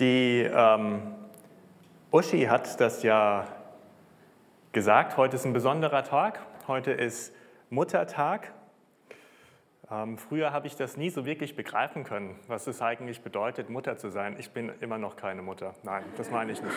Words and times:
Die 0.00 0.48
ähm, 0.50 1.02
Uschi 2.10 2.44
hat 2.44 2.80
das 2.80 3.02
ja 3.02 3.46
gesagt, 4.72 5.18
heute 5.18 5.36
ist 5.36 5.44
ein 5.44 5.52
besonderer 5.52 6.02
Tag, 6.02 6.40
heute 6.66 6.92
ist 6.92 7.34
Muttertag. 7.68 8.52
Ähm, 9.90 10.16
früher 10.16 10.54
habe 10.54 10.66
ich 10.66 10.76
das 10.76 10.96
nie 10.96 11.10
so 11.10 11.26
wirklich 11.26 11.56
begreifen 11.56 12.04
können, 12.04 12.38
was 12.48 12.66
es 12.66 12.80
eigentlich 12.80 13.20
bedeutet, 13.20 13.68
Mutter 13.68 13.98
zu 13.98 14.08
sein. 14.08 14.36
Ich 14.38 14.52
bin 14.52 14.72
immer 14.80 14.96
noch 14.96 15.16
keine 15.16 15.42
Mutter. 15.42 15.74
Nein, 15.82 16.04
das 16.16 16.30
meine 16.30 16.52
ich 16.52 16.62
nicht. 16.62 16.76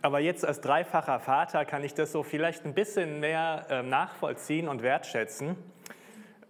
Aber 0.00 0.20
jetzt 0.20 0.42
als 0.42 0.62
dreifacher 0.62 1.20
Vater 1.20 1.66
kann 1.66 1.84
ich 1.84 1.92
das 1.92 2.12
so 2.12 2.22
vielleicht 2.22 2.64
ein 2.64 2.72
bisschen 2.72 3.20
mehr 3.20 3.66
äh, 3.68 3.82
nachvollziehen 3.82 4.68
und 4.68 4.82
wertschätzen, 4.82 5.56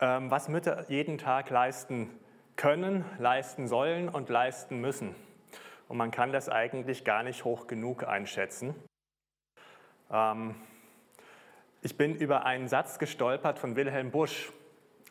ähm, 0.01 0.31
was 0.31 0.49
Mütter 0.49 0.85
jeden 0.89 1.19
Tag 1.19 1.51
leisten 1.51 2.11
können, 2.57 3.05
leisten 3.19 3.69
sollen 3.69 4.09
und 4.09 4.29
leisten 4.29 4.81
müssen. 4.81 5.15
Und 5.89 5.97
man 5.97 6.11
kann 6.11 6.33
das 6.33 6.49
eigentlich 6.49 7.05
gar 7.05 7.23
nicht 7.23 7.45
hoch 7.45 7.67
genug 7.67 8.05
einschätzen. 8.05 8.75
Ähm, 10.11 10.55
ich 11.83 11.97
bin 11.97 12.17
über 12.17 12.45
einen 12.45 12.69
Satz 12.69 12.99
gestolpert 12.99 13.59
von 13.59 13.77
Wilhelm 13.77 14.11
Busch 14.11 14.51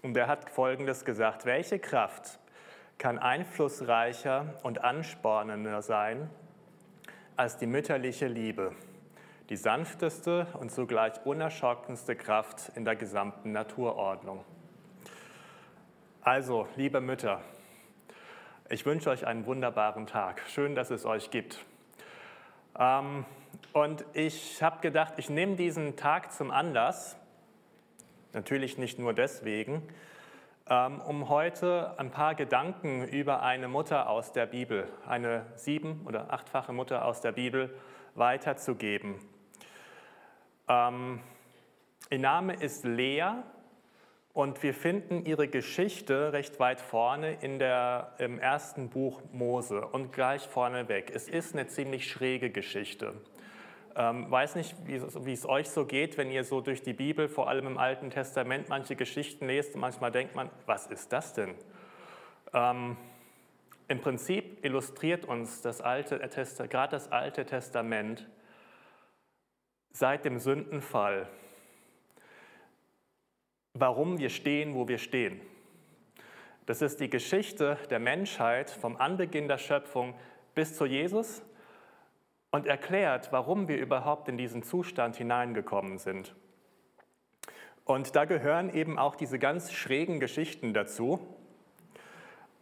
und 0.02 0.14
der 0.14 0.28
hat 0.28 0.50
Folgendes 0.50 1.06
gesagt, 1.06 1.46
welche 1.46 1.80
Kraft 1.80 2.40
kann 2.98 3.20
einflussreicher 3.20 4.56
und 4.64 4.84
anspornender 4.84 5.82
sein 5.82 6.30
als 7.36 7.58
die 7.58 7.68
mütterliche 7.68 8.28
Liebe, 8.28 8.74
die 9.50 9.58
sanfteste 9.58 10.48
und 10.60 10.72
zugleich 10.72 11.26
unerschrockenste 11.26 12.16
Kraft 12.16 12.72
in 12.76 12.86
der 12.86 12.96
gesamten 12.96 13.52
Naturordnung. 13.52 14.46
Also, 16.28 16.68
liebe 16.76 17.02
Mütter, 17.02 17.40
ich 18.68 18.84
wünsche 18.84 19.12
euch 19.12 19.28
einen 19.28 19.46
wunderbaren 19.46 20.08
Tag. 20.08 20.42
Schön, 20.48 20.74
dass 20.74 20.90
es 20.90 21.06
euch 21.06 21.30
gibt. 21.30 21.64
Ähm, 22.80 23.26
und 23.74 24.04
ich 24.14 24.64
habe 24.64 24.82
gedacht, 24.82 25.14
ich 25.18 25.30
nehme 25.30 25.56
diesen 25.56 25.98
Tag 25.98 26.32
zum 26.32 26.50
Anlass, 26.50 27.16
natürlich 28.34 28.80
nicht 28.80 28.98
nur 28.98 29.14
deswegen, 29.14 29.84
ähm, 30.68 31.00
um 31.02 31.30
heute 31.30 31.94
ein 32.00 32.10
paar 32.10 32.34
Gedanken 32.34 33.08
über 33.08 33.44
eine 33.44 33.68
Mutter 33.68 34.10
aus 34.10 34.32
der 34.32 34.48
Bibel, 34.48 34.88
eine 35.08 35.46
sieben- 35.54 36.08
oder 36.08 36.34
achtfache 36.34 36.74
Mutter 36.74 37.06
aus 37.06 37.22
der 37.22 37.34
Bibel 37.34 37.78
weiterzugeben. 38.16 39.20
Ähm, 40.68 41.20
ihr 42.10 42.18
Name 42.18 42.56
ist 42.56 42.84
Lea 42.84 43.44
und 44.36 44.62
wir 44.64 44.74
finden 44.74 45.26
ihre 45.26 45.48
Geschichte 45.48 46.34
recht 46.34 46.60
weit 46.60 46.82
vorne 46.82 47.36
in 47.36 47.58
der, 47.58 48.16
im 48.18 48.38
ersten 48.38 48.90
Buch 48.90 49.22
Mose 49.32 49.88
und 49.88 50.12
gleich 50.12 50.42
vorneweg. 50.42 51.10
Es 51.16 51.30
ist 51.30 51.54
eine 51.54 51.68
ziemlich 51.68 52.12
schräge 52.12 52.50
Geschichte. 52.50 53.14
Ähm, 53.96 54.30
weiß 54.30 54.56
nicht, 54.56 54.76
wie, 54.86 55.32
es 55.32 55.46
euch 55.46 55.70
so 55.70 55.86
geht, 55.86 56.18
wenn 56.18 56.30
ihr 56.32 56.44
so 56.44 56.60
durch 56.60 56.84
die 56.84 56.92
Bibel, 56.92 57.30
vor 57.30 57.48
allem 57.48 57.66
im 57.66 57.78
Alten 57.78 58.10
Testament, 58.10 58.68
manche 58.68 58.98
Geschichten 58.98 59.48
lest. 59.48 59.78
Manchmal 59.78 60.12
denkt 60.12 60.36
man, 60.36 60.50
was 60.66 60.88
ist 60.88 61.14
das 61.14 61.32
denn? 61.32 61.56
Ähm, 62.54 62.98
Im 63.88 64.02
Prinzip 64.02 64.66
illustriert 64.66 65.24
uns 65.24 65.62
das 65.62 65.80
Alte 65.80 66.20
gerade 66.68 66.92
das 66.92 67.10
Alte 67.10 67.46
Testament 67.46 68.28
seit 69.94 70.26
dem 70.26 70.40
Sündenfall 70.40 71.30
warum 73.76 74.18
wir 74.18 74.30
stehen, 74.30 74.74
wo 74.74 74.88
wir 74.88 74.98
stehen. 74.98 75.40
Das 76.66 76.82
ist 76.82 77.00
die 77.00 77.10
Geschichte 77.10 77.78
der 77.92 78.00
Menschheit 78.00 78.72
vom 78.72 78.98
Anbeginn 78.98 79.48
der 79.48 79.60
Schöpfung 79.60 80.16
bis 80.56 80.76
zu 80.76 80.86
Jesus 80.86 81.44
und 82.50 82.66
erklärt, 82.66 83.32
warum 83.32 83.68
wir 83.68 83.78
überhaupt 83.78 84.30
in 84.30 84.38
diesen 84.38 84.64
Zustand 84.64 85.18
hineingekommen 85.18 86.00
sind. 86.00 86.34
Und 87.84 88.16
da 88.16 88.26
gehören 88.26 88.74
eben 88.74 88.98
auch 88.98 89.16
diese 89.16 89.38
ganz 89.38 89.72
schrägen 89.72 90.20
Geschichten 90.20 90.74
dazu. 90.74 91.20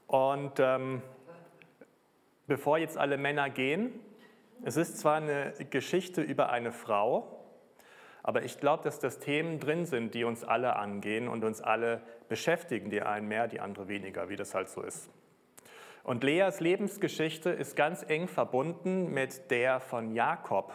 Und 0.07 0.59
ähm, 0.59 1.01
bevor 2.47 2.78
jetzt 2.78 2.97
alle 2.97 3.18
Männer 3.18 3.50
gehen, 3.50 4.00
es 4.63 4.75
ist 4.75 4.97
zwar 4.97 5.18
eine 5.18 5.53
Geschichte 5.69 6.22
über 6.22 6.50
eine 6.50 6.72
Frau, 6.72 7.43
aber 8.23 8.44
ich 8.44 8.59
glaube, 8.59 8.84
dass 8.84 9.00
das 9.00 9.19
Themen 9.19 9.59
drin 9.59 9.85
sind, 9.85 10.13
die 10.13 10.23
uns 10.23 10.45
alle 10.45 10.78
angehen 10.78 11.28
und 11.28 11.44
uns 11.44 11.61
alle 11.61 12.01
beschäftigen, 12.29 12.89
die 12.89 13.01
einen 13.01 13.28
mehr, 13.28 13.50
die 13.50 13.59
andere 13.59 13.89
weniger, 13.89 14.29
wie 14.29 14.38
das 14.38 14.56
halt 14.56 14.69
so 14.69 14.81
ist. 14.81 15.09
Und 16.03 16.23
Leas 16.23 16.62
Lebensgeschichte 16.62 17.50
ist 17.50 17.75
ganz 17.75 18.03
eng 18.07 18.28
verbunden 18.28 19.13
mit 19.13 19.51
der 19.51 19.79
von 19.81 20.13
Jakob. 20.13 20.73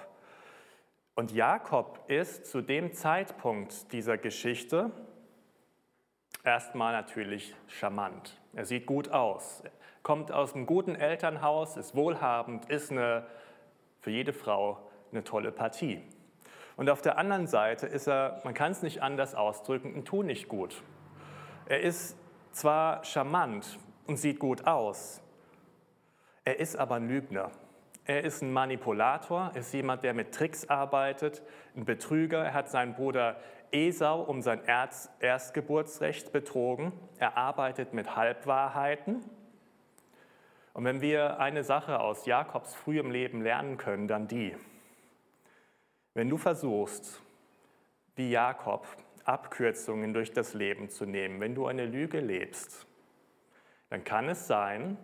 Und 1.15 1.33
Jakob 1.33 2.05
ist 2.07 2.47
zu 2.47 2.61
dem 2.61 2.93
Zeitpunkt 2.93 3.93
dieser 3.93 4.19
Geschichte 4.19 4.91
erstmal 6.45 6.93
natürlich 6.93 7.55
charmant. 7.67 8.39
Er 8.55 8.65
sieht 8.65 8.87
gut 8.87 9.11
aus, 9.11 9.63
kommt 10.03 10.33
aus 10.33 10.55
einem 10.55 10.67
guten 10.67 10.95
Elternhaus, 10.95 11.77
ist 11.77 11.95
wohlhabend, 11.95 12.67
ist 12.71 12.91
eine, 12.91 13.27
für 14.01 14.11
jede 14.11 14.33
Frau 14.33 14.79
eine 15.13 15.25
tolle 15.25 15.51
Partie. 15.51 16.03
Und 16.79 16.89
auf 16.89 17.03
der 17.03 17.19
anderen 17.19 17.49
Seite 17.49 17.89
ist 17.89 18.07
er, 18.07 18.41
man 18.45 18.55
kann 18.55 18.71
es 18.71 18.83
nicht 18.83 19.03
anders 19.03 19.35
ausdrücken, 19.35 19.97
ein 19.97 20.05
Tu 20.05 20.23
nicht 20.23 20.47
gut. 20.49 20.81
Er 21.67 21.81
ist 21.81 22.17
zwar 22.53 23.03
charmant 23.05 23.81
und 24.07 24.17
sieht 24.17 24.39
gut 24.39 24.65
aus, 24.65 25.21
er 26.45 26.61
ist 26.61 26.77
aber 26.77 26.95
ein 26.95 27.09
Lügner. 27.09 27.51
Er 28.05 28.23
ist 28.23 28.43
ein 28.43 28.53
Manipulator, 28.53 29.51
ist 29.55 29.75
jemand, 29.75 30.05
der 30.05 30.15
mit 30.15 30.33
Tricks 30.33 30.69
arbeitet, 30.69 31.43
ein 31.77 31.85
Betrüger. 31.85 32.45
Er 32.45 32.55
hat 32.55 32.71
seinen 32.71 32.95
Bruder 32.95 33.41
Esau 33.73 34.23
um 34.23 34.41
sein 34.41 34.61
Erstgeburtsrecht 35.19 36.31
betrogen. 36.31 36.93
Er 37.19 37.37
arbeitet 37.37 37.93
mit 37.93 38.15
Halbwahrheiten. 38.15 39.25
Und 40.75 40.85
wenn 40.85 41.01
wir 41.01 41.41
eine 41.41 41.65
Sache 41.65 41.99
aus 41.99 42.25
Jakobs 42.25 42.77
frühem 42.77 43.11
Leben 43.11 43.43
lernen 43.43 43.79
können, 43.79 44.07
dann 44.07 44.29
die. 44.29 44.55
Wenn 46.19 46.31
du 46.31 46.37
versuchst, 46.37 47.23
wie 48.17 48.33
Jakob, 48.33 48.89
Abkürzungen 49.23 50.13
durch 50.13 50.33
das 50.33 50.53
Leben 50.53 50.91
zu 50.91 51.07
nehmen, 51.07 51.39
wenn 51.39 51.55
du 51.55 51.69
eine 51.69 51.87
Lüge 51.87 52.19
lebst, 52.19 52.89
dann 53.89 54.03
kann 54.03 54.29
es 54.29 54.49
sein, 54.49 54.99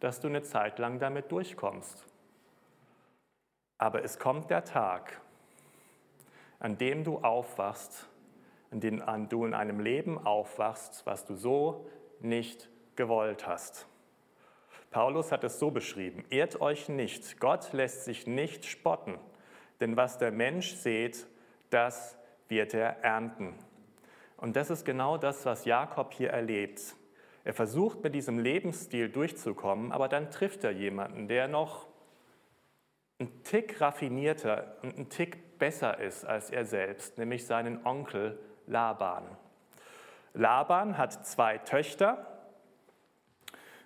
dass 0.00 0.18
du 0.18 0.28
eine 0.28 0.42
Zeit 0.44 0.78
lang 0.78 0.98
damit 0.98 1.30
durchkommst. 1.30 2.06
Aber 3.76 4.02
es 4.02 4.18
kommt 4.18 4.48
der 4.48 4.64
Tag, 4.64 5.20
an 6.58 6.78
dem 6.78 7.04
du 7.04 7.18
aufwachst, 7.18 8.08
an 8.70 8.80
dem 8.80 9.02
du 9.28 9.44
in 9.44 9.52
einem 9.52 9.78
Leben 9.78 10.16
aufwachst, 10.26 11.04
was 11.04 11.26
du 11.26 11.34
so 11.34 11.86
nicht 12.20 12.70
gewollt 12.94 13.46
hast. 13.46 13.86
Paulus 14.90 15.32
hat 15.32 15.44
es 15.44 15.58
so 15.58 15.70
beschrieben, 15.70 16.24
ehrt 16.30 16.62
euch 16.62 16.88
nicht, 16.88 17.40
Gott 17.40 17.74
lässt 17.74 18.06
sich 18.06 18.26
nicht 18.26 18.64
spotten. 18.64 19.18
Denn 19.80 19.96
was 19.96 20.18
der 20.18 20.30
Mensch 20.30 20.74
sät, 20.74 21.26
das 21.70 22.16
wird 22.48 22.74
er 22.74 23.02
ernten. 23.02 23.54
Und 24.36 24.56
das 24.56 24.70
ist 24.70 24.84
genau 24.84 25.16
das, 25.16 25.46
was 25.46 25.64
Jakob 25.64 26.12
hier 26.12 26.30
erlebt. 26.30 26.94
Er 27.44 27.54
versucht 27.54 28.02
mit 28.02 28.14
diesem 28.14 28.38
Lebensstil 28.38 29.08
durchzukommen, 29.08 29.92
aber 29.92 30.08
dann 30.08 30.30
trifft 30.30 30.64
er 30.64 30.72
jemanden, 30.72 31.28
der 31.28 31.48
noch 31.48 31.86
ein 33.18 33.42
Tick 33.44 33.80
raffinierter 33.80 34.76
und 34.82 34.98
ein 34.98 35.08
Tick 35.08 35.58
besser 35.58 35.98
ist 35.98 36.24
als 36.24 36.50
er 36.50 36.64
selbst, 36.64 37.18
nämlich 37.18 37.46
seinen 37.46 37.84
Onkel 37.86 38.38
Laban. 38.66 39.24
Laban 40.34 40.98
hat 40.98 41.26
zwei 41.26 41.58
Töchter 41.58 42.26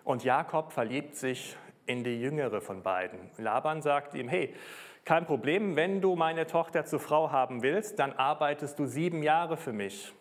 und 0.02 0.24
Jakob 0.24 0.72
verliebt 0.72 1.14
sich 1.14 1.56
in 1.86 2.02
die 2.02 2.20
jüngere 2.20 2.60
von 2.60 2.82
beiden. 2.82 3.30
Laban 3.36 3.82
sagt 3.82 4.14
ihm, 4.14 4.28
hey, 4.28 4.54
kein 5.10 5.26
Problem, 5.26 5.74
wenn 5.74 6.00
du 6.00 6.14
meine 6.14 6.46
Tochter 6.46 6.84
zur 6.84 7.00
Frau 7.00 7.32
haben 7.32 7.64
willst, 7.64 7.98
dann 7.98 8.12
arbeitest 8.12 8.78
du 8.78 8.86
sieben 8.86 9.24
Jahre 9.24 9.56
für 9.56 9.72
mich. 9.72 10.14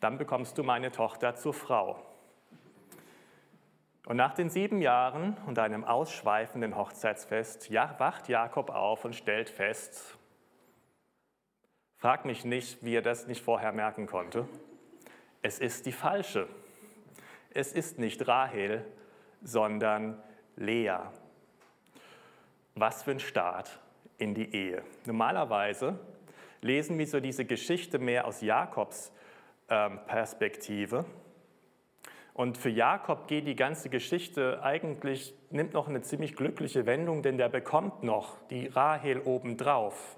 Dann 0.00 0.16
bekommst 0.16 0.56
du 0.56 0.62
meine 0.62 0.90
Tochter 0.92 1.34
zur 1.34 1.52
Frau. 1.52 2.00
Und 4.06 4.16
nach 4.16 4.32
den 4.32 4.48
sieben 4.48 4.80
Jahren 4.80 5.36
und 5.44 5.58
einem 5.58 5.84
ausschweifenden 5.84 6.74
Hochzeitsfest 6.74 7.70
wacht 7.70 8.30
Jakob 8.30 8.70
auf 8.70 9.04
und 9.04 9.14
stellt 9.14 9.50
fest, 9.50 10.16
frag 11.98 12.24
mich 12.24 12.46
nicht, 12.46 12.82
wie 12.82 12.96
er 12.96 13.02
das 13.02 13.26
nicht 13.26 13.44
vorher 13.44 13.72
merken 13.72 14.06
konnte, 14.06 14.48
es 15.42 15.58
ist 15.58 15.84
die 15.84 15.92
falsche. 15.92 16.48
Es 17.52 17.74
ist 17.74 17.98
nicht 17.98 18.26
Rahel, 18.26 18.86
sondern 19.42 20.18
Lea 20.56 20.96
was 22.74 23.02
für 23.02 23.12
ein 23.12 23.20
Start 23.20 23.80
in 24.18 24.34
die 24.34 24.54
Ehe. 24.54 24.82
Normalerweise 25.06 25.98
lesen 26.60 26.98
wir 26.98 27.06
so 27.06 27.20
diese 27.20 27.44
Geschichte 27.44 27.98
mehr 27.98 28.26
aus 28.26 28.40
Jakobs 28.40 29.12
ähm, 29.68 30.00
Perspektive. 30.06 31.04
Und 32.34 32.56
für 32.56 32.70
Jakob 32.70 33.26
geht 33.26 33.46
die 33.46 33.56
ganze 33.56 33.90
Geschichte 33.90 34.62
eigentlich, 34.62 35.34
nimmt 35.50 35.74
noch 35.74 35.88
eine 35.88 36.02
ziemlich 36.02 36.36
glückliche 36.36 36.86
Wendung, 36.86 37.22
denn 37.22 37.38
der 37.38 37.48
bekommt 37.48 38.02
noch 38.02 38.36
die 38.48 38.66
Rahel 38.68 39.20
obendrauf. 39.20 40.16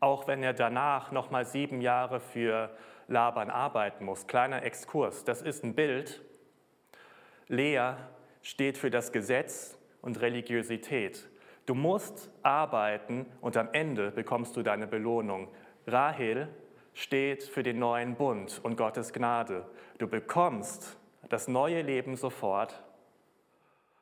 Auch 0.00 0.26
wenn 0.26 0.42
er 0.42 0.52
danach 0.52 1.12
noch 1.12 1.30
mal 1.30 1.44
sieben 1.44 1.80
Jahre 1.80 2.20
für 2.20 2.70
Laban 3.08 3.50
arbeiten 3.50 4.04
muss. 4.04 4.26
Kleiner 4.26 4.62
Exkurs, 4.62 5.24
das 5.24 5.42
ist 5.42 5.64
ein 5.64 5.74
Bild. 5.74 6.22
Lea 7.48 7.94
steht 8.42 8.78
für 8.78 8.90
das 8.90 9.12
Gesetz 9.12 9.76
und 10.00 10.20
Religiosität. 10.20 11.28
Du 11.66 11.74
musst 11.74 12.30
arbeiten 12.42 13.26
und 13.40 13.56
am 13.56 13.68
Ende 13.72 14.10
bekommst 14.10 14.56
du 14.56 14.62
deine 14.62 14.86
Belohnung. 14.86 15.48
Rahel 15.86 16.48
steht 16.92 17.44
für 17.44 17.62
den 17.62 17.78
neuen 17.78 18.16
Bund 18.16 18.60
und 18.62 18.76
Gottes 18.76 19.12
Gnade. 19.12 19.68
Du 19.98 20.08
bekommst 20.08 20.98
das 21.28 21.46
neue 21.48 21.82
Leben 21.82 22.16
sofort. 22.16 22.82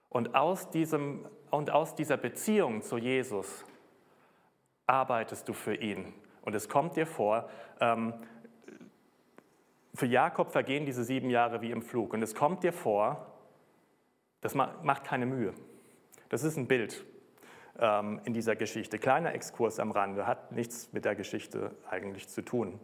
Und 0.08 0.34
aus, 0.34 0.70
diesem, 0.70 1.28
und 1.50 1.70
aus 1.70 1.94
dieser 1.94 2.16
Beziehung 2.16 2.82
zu 2.82 2.96
Jesus 2.96 3.64
arbeitest 4.86 5.48
du 5.48 5.52
für 5.52 5.74
ihn. 5.74 6.14
Und 6.42 6.54
es 6.54 6.68
kommt 6.68 6.96
dir 6.96 7.06
vor, 7.06 7.48
ähm, 7.80 8.14
für 9.94 10.06
Jakob 10.06 10.50
vergehen 10.50 10.86
diese 10.86 11.04
sieben 11.04 11.30
Jahre 11.30 11.60
wie 11.60 11.70
im 11.70 11.82
Flug. 11.82 12.14
Und 12.14 12.22
es 12.22 12.34
kommt 12.34 12.64
dir 12.64 12.72
vor, 12.72 13.26
das 14.40 14.54
macht 14.54 15.04
keine 15.04 15.26
Mühe. 15.26 15.52
Das 16.30 16.42
ist 16.42 16.56
ein 16.56 16.66
Bild 16.66 17.04
in 17.80 18.34
dieser 18.34 18.56
Geschichte. 18.56 18.98
Kleiner 18.98 19.34
Exkurs 19.34 19.80
am 19.80 19.90
Rande, 19.90 20.26
hat 20.26 20.52
nichts 20.52 20.92
mit 20.92 21.06
der 21.06 21.14
Geschichte 21.14 21.74
eigentlich 21.88 22.28
zu 22.28 22.42
tun. 22.42 22.78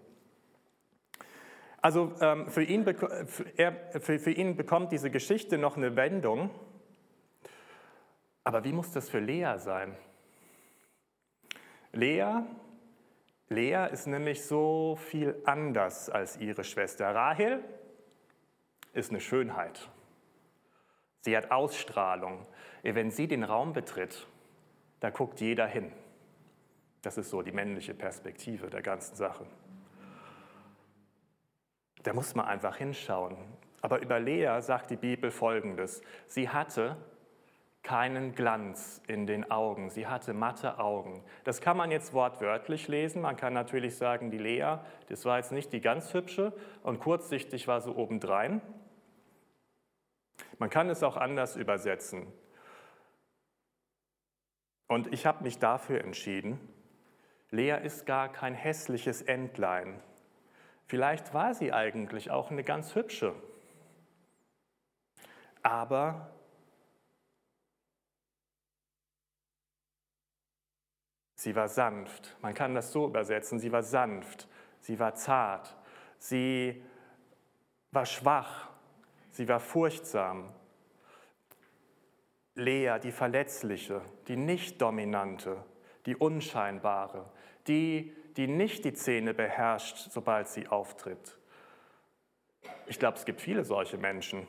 Also 1.82 2.14
ähm, 2.20 2.48
für, 2.48 2.62
ihn, 2.62 2.84
für 2.84 4.30
ihn 4.30 4.56
bekommt 4.56 4.92
diese 4.92 5.10
Geschichte 5.10 5.58
noch 5.58 5.76
eine 5.76 5.96
Wendung. 5.96 6.50
Aber 8.42 8.64
wie 8.64 8.72
muss 8.72 8.90
das 8.92 9.08
für 9.10 9.20
Lea 9.20 9.54
sein? 9.58 9.96
Lea, 11.92 12.42
Lea 13.48 13.88
ist 13.92 14.06
nämlich 14.06 14.44
so 14.44 14.96
viel 14.96 15.40
anders 15.44 16.10
als 16.10 16.38
ihre 16.38 16.64
Schwester. 16.64 17.14
Rahel 17.14 17.62
ist 18.92 19.10
eine 19.10 19.20
Schönheit. 19.20 19.90
Sie 21.20 21.36
hat 21.36 21.50
Ausstrahlung. 21.50 22.46
Wenn 22.82 23.10
sie 23.10 23.28
den 23.28 23.44
Raum 23.44 23.72
betritt, 23.72 24.26
da 25.00 25.10
guckt 25.10 25.40
jeder 25.40 25.66
hin. 25.66 25.92
Das 27.02 27.18
ist 27.18 27.30
so 27.30 27.42
die 27.42 27.52
männliche 27.52 27.94
Perspektive 27.94 28.68
der 28.68 28.82
ganzen 28.82 29.14
Sache. 29.16 29.46
Da 32.02 32.12
muss 32.12 32.34
man 32.34 32.46
einfach 32.46 32.76
hinschauen. 32.76 33.36
Aber 33.82 34.00
über 34.00 34.18
Lea 34.18 34.60
sagt 34.60 34.90
die 34.90 34.96
Bibel 34.96 35.30
Folgendes. 35.30 36.02
Sie 36.26 36.48
hatte 36.48 36.96
keinen 37.86 38.34
Glanz 38.34 39.00
in 39.06 39.28
den 39.28 39.48
Augen. 39.50 39.90
Sie 39.90 40.08
hatte 40.08 40.34
matte 40.34 40.80
Augen. 40.80 41.22
Das 41.44 41.60
kann 41.60 41.76
man 41.76 41.92
jetzt 41.92 42.12
wortwörtlich 42.12 42.88
lesen. 42.88 43.22
Man 43.22 43.36
kann 43.36 43.52
natürlich 43.52 43.96
sagen, 43.96 44.32
die 44.32 44.38
Lea, 44.38 44.78
das 45.08 45.24
war 45.24 45.36
jetzt 45.36 45.52
nicht 45.52 45.72
die 45.72 45.80
ganz 45.80 46.12
hübsche 46.12 46.52
und 46.82 46.98
kurzsichtig 46.98 47.68
war 47.68 47.80
so 47.80 47.96
obendrein. 47.96 48.60
Man 50.58 50.70
kann 50.70 50.90
es 50.90 51.04
auch 51.04 51.16
anders 51.16 51.54
übersetzen. 51.54 52.26
Und 54.88 55.12
ich 55.12 55.26
habe 55.26 55.42
mich 55.42 55.58
dafür 55.58 56.02
entschieden, 56.02 56.60
Lea 57.50 57.78
ist 57.82 58.06
gar 58.06 58.32
kein 58.32 58.54
hässliches 58.54 59.22
Entlein. 59.22 60.00
Vielleicht 60.86 61.34
war 61.34 61.54
sie 61.54 61.72
eigentlich 61.72 62.30
auch 62.30 62.50
eine 62.50 62.62
ganz 62.62 62.94
hübsche. 62.94 63.34
Aber 65.62 66.30
sie 71.34 71.56
war 71.56 71.68
sanft. 71.68 72.36
Man 72.40 72.54
kann 72.54 72.74
das 72.74 72.92
so 72.92 73.06
übersetzen. 73.06 73.58
Sie 73.58 73.72
war 73.72 73.82
sanft. 73.82 74.48
Sie 74.80 74.98
war 75.00 75.14
zart. 75.14 75.76
Sie 76.18 76.84
war 77.90 78.06
schwach. 78.06 78.68
Sie 79.30 79.48
war 79.48 79.58
furchtsam. 79.58 80.52
Lea, 82.56 82.98
die 83.02 83.12
Verletzliche, 83.12 84.00
die 84.28 84.36
Nicht-Dominante, 84.36 85.62
die 86.06 86.16
Unscheinbare, 86.16 87.26
die, 87.66 88.16
die 88.36 88.48
nicht 88.48 88.86
die 88.86 88.94
Szene 88.94 89.34
beherrscht, 89.34 90.10
sobald 90.10 90.48
sie 90.48 90.66
auftritt. 90.66 91.38
Ich 92.86 92.98
glaube, 92.98 93.18
es 93.18 93.26
gibt 93.26 93.42
viele 93.42 93.64
solche 93.64 93.98
Menschen. 93.98 94.46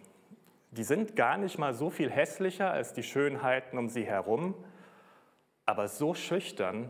Die 0.71 0.83
sind 0.83 1.17
gar 1.17 1.37
nicht 1.37 1.57
mal 1.57 1.73
so 1.73 1.89
viel 1.89 2.09
hässlicher 2.09 2.71
als 2.71 2.93
die 2.93 3.03
Schönheiten 3.03 3.77
um 3.77 3.89
sie 3.89 4.05
herum, 4.05 4.55
aber 5.65 5.89
so 5.89 6.13
schüchtern, 6.13 6.89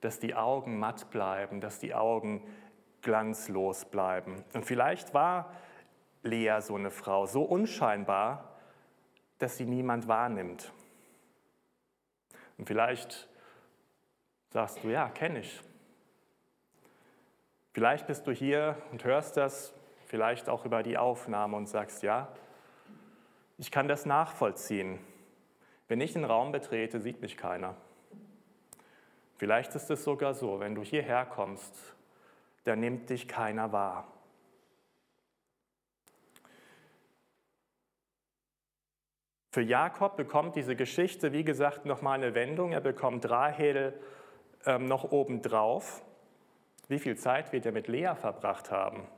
dass 0.00 0.18
die 0.18 0.34
Augen 0.34 0.80
matt 0.80 1.10
bleiben, 1.10 1.60
dass 1.60 1.78
die 1.78 1.94
Augen 1.94 2.42
glanzlos 3.02 3.84
bleiben. 3.84 4.42
Und 4.52 4.64
vielleicht 4.64 5.14
war 5.14 5.52
Lea 6.24 6.60
so 6.60 6.74
eine 6.74 6.90
Frau, 6.90 7.26
so 7.26 7.42
unscheinbar, 7.42 8.49
dass 9.40 9.56
sie 9.56 9.64
niemand 9.64 10.06
wahrnimmt. 10.06 10.72
Und 12.58 12.66
vielleicht 12.66 13.28
sagst 14.50 14.84
du, 14.84 14.88
ja, 14.88 15.08
kenne 15.08 15.40
ich. 15.40 15.60
Vielleicht 17.72 18.06
bist 18.06 18.26
du 18.26 18.32
hier 18.32 18.76
und 18.92 19.04
hörst 19.04 19.36
das, 19.36 19.72
vielleicht 20.06 20.48
auch 20.48 20.64
über 20.64 20.82
die 20.82 20.98
Aufnahme 20.98 21.56
und 21.56 21.68
sagst, 21.68 22.02
ja, 22.02 22.28
ich 23.58 23.70
kann 23.70 23.88
das 23.88 24.06
nachvollziehen. 24.06 24.98
Wenn 25.88 26.00
ich 26.00 26.12
den 26.12 26.24
Raum 26.24 26.52
betrete, 26.52 27.00
sieht 27.00 27.20
mich 27.20 27.36
keiner. 27.36 27.76
Vielleicht 29.36 29.74
ist 29.74 29.90
es 29.90 30.04
sogar 30.04 30.34
so, 30.34 30.60
wenn 30.60 30.74
du 30.74 30.82
hierher 30.82 31.24
kommst, 31.24 31.74
dann 32.64 32.80
nimmt 32.80 33.08
dich 33.08 33.26
keiner 33.26 33.72
wahr. 33.72 34.06
Für 39.50 39.62
Jakob 39.62 40.16
bekommt 40.16 40.54
diese 40.54 40.76
Geschichte, 40.76 41.32
wie 41.32 41.42
gesagt, 41.42 41.84
nochmal 41.84 42.18
eine 42.18 42.34
Wendung. 42.36 42.70
Er 42.72 42.80
bekommt 42.80 43.28
Rahel 43.28 44.00
ähm, 44.64 44.86
noch 44.86 45.10
obendrauf. 45.10 46.02
Wie 46.86 47.00
viel 47.00 47.16
Zeit 47.16 47.52
wird 47.52 47.66
er 47.66 47.72
mit 47.72 47.88
Lea 47.88 48.14
verbracht 48.14 48.70
haben? 48.70 49.08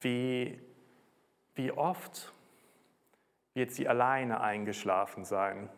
Wie, 0.00 0.60
wie 1.54 1.72
oft 1.72 2.32
wird 3.54 3.72
sie 3.72 3.88
alleine 3.88 4.40
eingeschlafen 4.40 5.24
sein? 5.24 5.68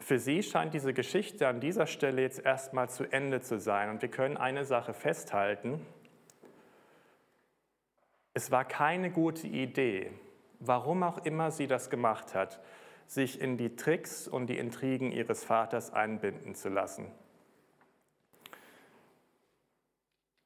Für 0.00 0.18
sie 0.18 0.42
scheint 0.42 0.72
diese 0.72 0.94
Geschichte 0.94 1.46
an 1.46 1.60
dieser 1.60 1.86
Stelle 1.86 2.22
jetzt 2.22 2.38
erstmal 2.38 2.88
zu 2.88 3.04
Ende 3.04 3.42
zu 3.42 3.58
sein. 3.58 3.90
Und 3.90 4.00
wir 4.00 4.10
können 4.10 4.38
eine 4.38 4.64
Sache 4.64 4.94
festhalten. 4.94 5.84
Es 8.32 8.50
war 8.50 8.64
keine 8.64 9.10
gute 9.10 9.46
Idee, 9.46 10.12
warum 10.60 11.02
auch 11.02 11.18
immer 11.18 11.50
sie 11.50 11.66
das 11.66 11.90
gemacht 11.90 12.34
hat, 12.34 12.60
sich 13.06 13.40
in 13.40 13.56
die 13.56 13.76
Tricks 13.76 14.28
und 14.28 14.48
die 14.48 14.58
Intrigen 14.58 15.12
ihres 15.12 15.44
Vaters 15.44 15.92
einbinden 15.92 16.54
zu 16.54 16.68
lassen. 16.68 17.10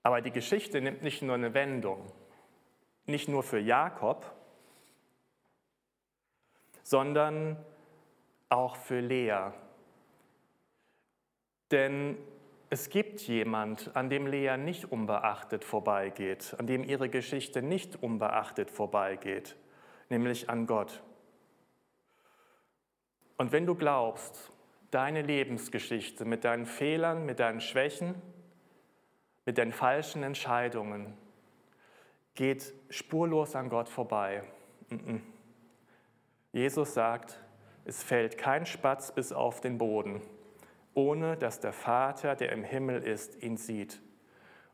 Aber 0.05 0.21
die 0.21 0.31
Geschichte 0.31 0.81
nimmt 0.81 1.03
nicht 1.03 1.23
nur 1.23 1.35
eine 1.35 1.55
Wendung, 1.55 2.07
nicht 3.07 3.29
nur 3.29 3.43
für 3.43 3.59
Jakob, 3.59 4.33
sondern 6.83 7.57
auch 8.49 8.77
für 8.77 9.01
Lea. 9.01 9.53
Denn 11.71 12.19
es 12.69 12.91
gibt 12.91 13.21
jemand, 13.23 13.95
an 13.97 14.11
dem 14.11 14.27
Lea 14.27 14.57
nicht 14.57 14.91
unbeachtet 14.91 15.65
vorbeigeht, 15.65 16.55
an 16.59 16.67
dem 16.67 16.85
ihre 16.85 17.09
Geschichte 17.09 17.63
nicht 17.63 18.03
unbeachtet 18.03 18.71
vorbeigeht 18.71 19.57
nämlich 20.13 20.49
an 20.49 20.67
Gott. 20.67 21.03
Und 23.37 23.51
wenn 23.51 23.67
du 23.67 23.75
glaubst, 23.75 24.53
deine 24.93 25.23
Lebensgeschichte 25.23 26.25
mit 26.25 26.45
deinen 26.45 26.67
Fehlern, 26.67 27.27
mit 27.27 27.41
deinen 27.41 27.61
Schwächen, 27.61 28.15
mit 29.45 29.59
deinen 29.59 29.73
falschen 29.73 30.23
Entscheidungen 30.23 31.15
geht 32.35 32.73
spurlos 32.91 33.57
an 33.57 33.69
Gott 33.69 33.89
vorbei. 33.89 34.45
Jesus 36.53 36.95
sagt, 36.95 37.41
es 37.85 38.03
fällt 38.03 38.39
kein 38.39 38.67
Spatz 38.67 39.13
bis 39.13 39.33
auf 39.33 39.61
den 39.61 39.79
Boden, 39.79 40.21
ohne 40.95 41.37
dass 41.37 41.59
der 41.59 41.73
Vater, 41.73 42.37
der 42.37 42.53
im 42.53 42.63
Himmel 42.63 43.03
ist, 43.03 43.43
ihn 43.43 43.57
sieht. 43.57 44.01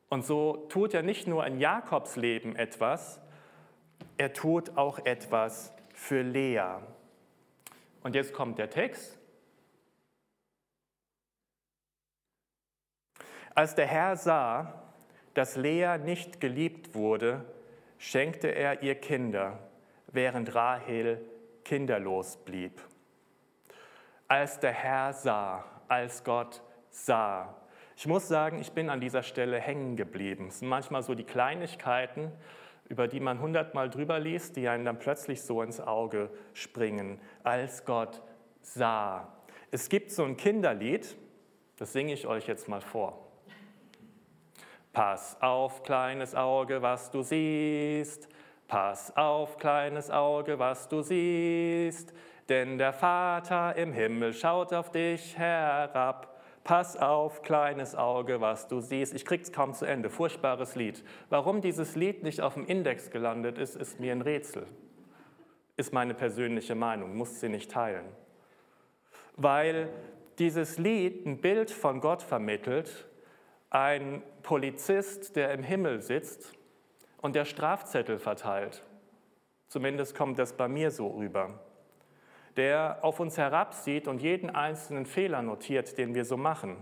Und 0.08 0.24
so 0.24 0.66
tut 0.68 0.94
er 0.94 1.02
nicht 1.02 1.26
nur 1.26 1.46
in 1.46 1.60
Jakobs 1.60 2.16
Leben 2.16 2.56
etwas, 2.56 3.20
er 4.16 4.32
tut 4.32 4.76
auch 4.76 4.98
etwas 5.04 5.72
für 5.94 6.22
Lea. 6.22 6.78
Und 8.02 8.14
jetzt 8.14 8.32
kommt 8.32 8.58
der 8.58 8.70
Text. 8.70 9.18
Als 13.54 13.74
der 13.74 13.86
Herr 13.86 14.16
sah, 14.16 14.82
dass 15.34 15.56
Lea 15.56 15.98
nicht 15.98 16.40
geliebt 16.40 16.94
wurde, 16.94 17.44
schenkte 17.98 18.48
er 18.48 18.82
ihr 18.82 18.94
Kinder, 18.94 19.58
während 20.06 20.54
Rahel 20.54 21.20
kinderlos 21.64 22.36
blieb. 22.36 22.80
Als 24.26 24.60
der 24.60 24.72
Herr 24.72 25.12
sah, 25.12 25.64
als 25.88 26.22
Gott 26.22 26.62
sah. 26.90 27.54
Ich 27.96 28.06
muss 28.06 28.28
sagen, 28.28 28.60
ich 28.60 28.72
bin 28.72 28.90
an 28.90 29.00
dieser 29.00 29.22
Stelle 29.22 29.58
hängen 29.58 29.96
geblieben. 29.96 30.48
Es 30.48 30.60
sind 30.60 30.68
manchmal 30.68 31.02
so 31.02 31.14
die 31.14 31.24
Kleinigkeiten, 31.24 32.30
über 32.88 33.08
die 33.08 33.20
man 33.20 33.40
hundertmal 33.40 33.90
drüber 33.90 34.18
liest, 34.18 34.56
die 34.56 34.68
einem 34.68 34.84
dann 34.84 34.98
plötzlich 34.98 35.42
so 35.42 35.62
ins 35.62 35.80
Auge 35.80 36.30
springen. 36.54 37.20
Als 37.42 37.84
Gott 37.84 38.22
sah. 38.62 39.32
Es 39.70 39.88
gibt 39.88 40.10
so 40.10 40.24
ein 40.24 40.36
Kinderlied, 40.36 41.16
das 41.76 41.92
singe 41.92 42.12
ich 42.12 42.26
euch 42.26 42.46
jetzt 42.46 42.68
mal 42.68 42.80
vor. 42.80 43.28
Pass 44.92 45.40
auf, 45.40 45.82
kleines 45.82 46.34
Auge, 46.34 46.82
was 46.82 47.10
du 47.10 47.22
siehst. 47.22 48.28
Pass 48.66 49.16
auf, 49.16 49.58
kleines 49.58 50.10
Auge, 50.10 50.58
was 50.58 50.88
du 50.88 51.02
siehst. 51.02 52.12
Denn 52.48 52.78
der 52.78 52.92
Vater 52.92 53.76
im 53.76 53.92
Himmel 53.92 54.32
schaut 54.32 54.72
auf 54.72 54.90
dich 54.90 55.36
herab. 55.36 56.37
Pass 56.68 56.98
auf, 56.98 57.40
kleines 57.40 57.94
Auge, 57.94 58.42
was 58.42 58.68
du 58.68 58.80
siehst. 58.80 59.14
Ich 59.14 59.24
krieg's 59.24 59.52
kaum 59.52 59.72
zu 59.72 59.86
Ende. 59.86 60.10
Furchtbares 60.10 60.74
Lied. 60.74 61.02
Warum 61.30 61.62
dieses 61.62 61.96
Lied 61.96 62.22
nicht 62.22 62.42
auf 62.42 62.52
dem 62.52 62.66
Index 62.66 63.10
gelandet 63.10 63.56
ist, 63.56 63.74
ist 63.74 64.00
mir 64.00 64.12
ein 64.12 64.20
Rätsel. 64.20 64.66
Ist 65.78 65.94
meine 65.94 66.12
persönliche 66.12 66.74
Meinung, 66.74 67.16
muss 67.16 67.40
sie 67.40 67.48
nicht 67.48 67.70
teilen. 67.70 68.04
Weil 69.34 69.88
dieses 70.38 70.76
Lied 70.76 71.24
ein 71.24 71.40
Bild 71.40 71.70
von 71.70 72.02
Gott 72.02 72.20
vermittelt, 72.20 73.08
ein 73.70 74.22
Polizist, 74.42 75.36
der 75.36 75.54
im 75.54 75.62
Himmel 75.62 76.02
sitzt 76.02 76.52
und 77.22 77.34
der 77.34 77.46
Strafzettel 77.46 78.18
verteilt. 78.18 78.84
Zumindest 79.68 80.14
kommt 80.14 80.38
das 80.38 80.52
bei 80.52 80.68
mir 80.68 80.90
so 80.90 81.06
rüber. 81.06 81.60
Der 82.58 82.98
auf 83.02 83.20
uns 83.20 83.38
herabsieht 83.38 84.08
und 84.08 84.20
jeden 84.20 84.50
einzelnen 84.50 85.06
Fehler 85.06 85.42
notiert, 85.42 85.96
den 85.96 86.14
wir 86.14 86.24
so 86.24 86.36
machen. 86.36 86.76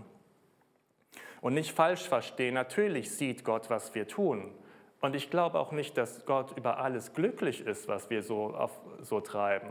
Und 1.39 1.53
nicht 1.53 1.71
falsch 1.71 2.09
verstehen, 2.09 2.55
natürlich 2.55 3.11
sieht 3.11 3.45
Gott, 3.45 3.69
was 3.69 3.93
wir 3.93 4.07
tun. 4.07 4.51
Und 5.01 5.15
ich 5.15 5.29
glaube 5.29 5.59
auch 5.59 5.71
nicht, 5.71 5.95
dass 5.95 6.25
Gott 6.25 6.57
über 6.57 6.79
alles 6.79 7.13
glücklich 7.13 7.61
ist, 7.61 7.87
was 7.87 8.09
wir 8.09 8.23
so, 8.23 8.55
auf, 8.55 8.71
so 9.01 9.21
treiben. 9.21 9.69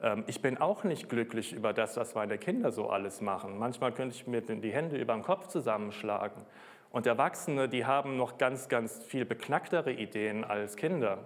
Ähm, 0.00 0.24
ich 0.26 0.40
bin 0.40 0.56
auch 0.56 0.84
nicht 0.84 1.10
glücklich 1.10 1.52
über 1.52 1.74
das, 1.74 1.98
was 1.98 2.14
meine 2.14 2.38
Kinder 2.38 2.72
so 2.72 2.88
alles 2.88 3.20
machen. 3.20 3.58
Manchmal 3.58 3.92
könnte 3.92 4.16
ich 4.16 4.26
mir 4.26 4.40
die 4.40 4.72
Hände 4.72 4.96
über 4.96 5.12
den 5.12 5.22
Kopf 5.22 5.48
zusammenschlagen. 5.48 6.46
Und 6.90 7.06
Erwachsene, 7.06 7.68
die 7.68 7.84
haben 7.84 8.16
noch 8.16 8.38
ganz, 8.38 8.70
ganz 8.70 9.02
viel 9.02 9.26
beknacktere 9.26 9.92
Ideen 9.92 10.44
als 10.44 10.76
Kinder. 10.76 11.18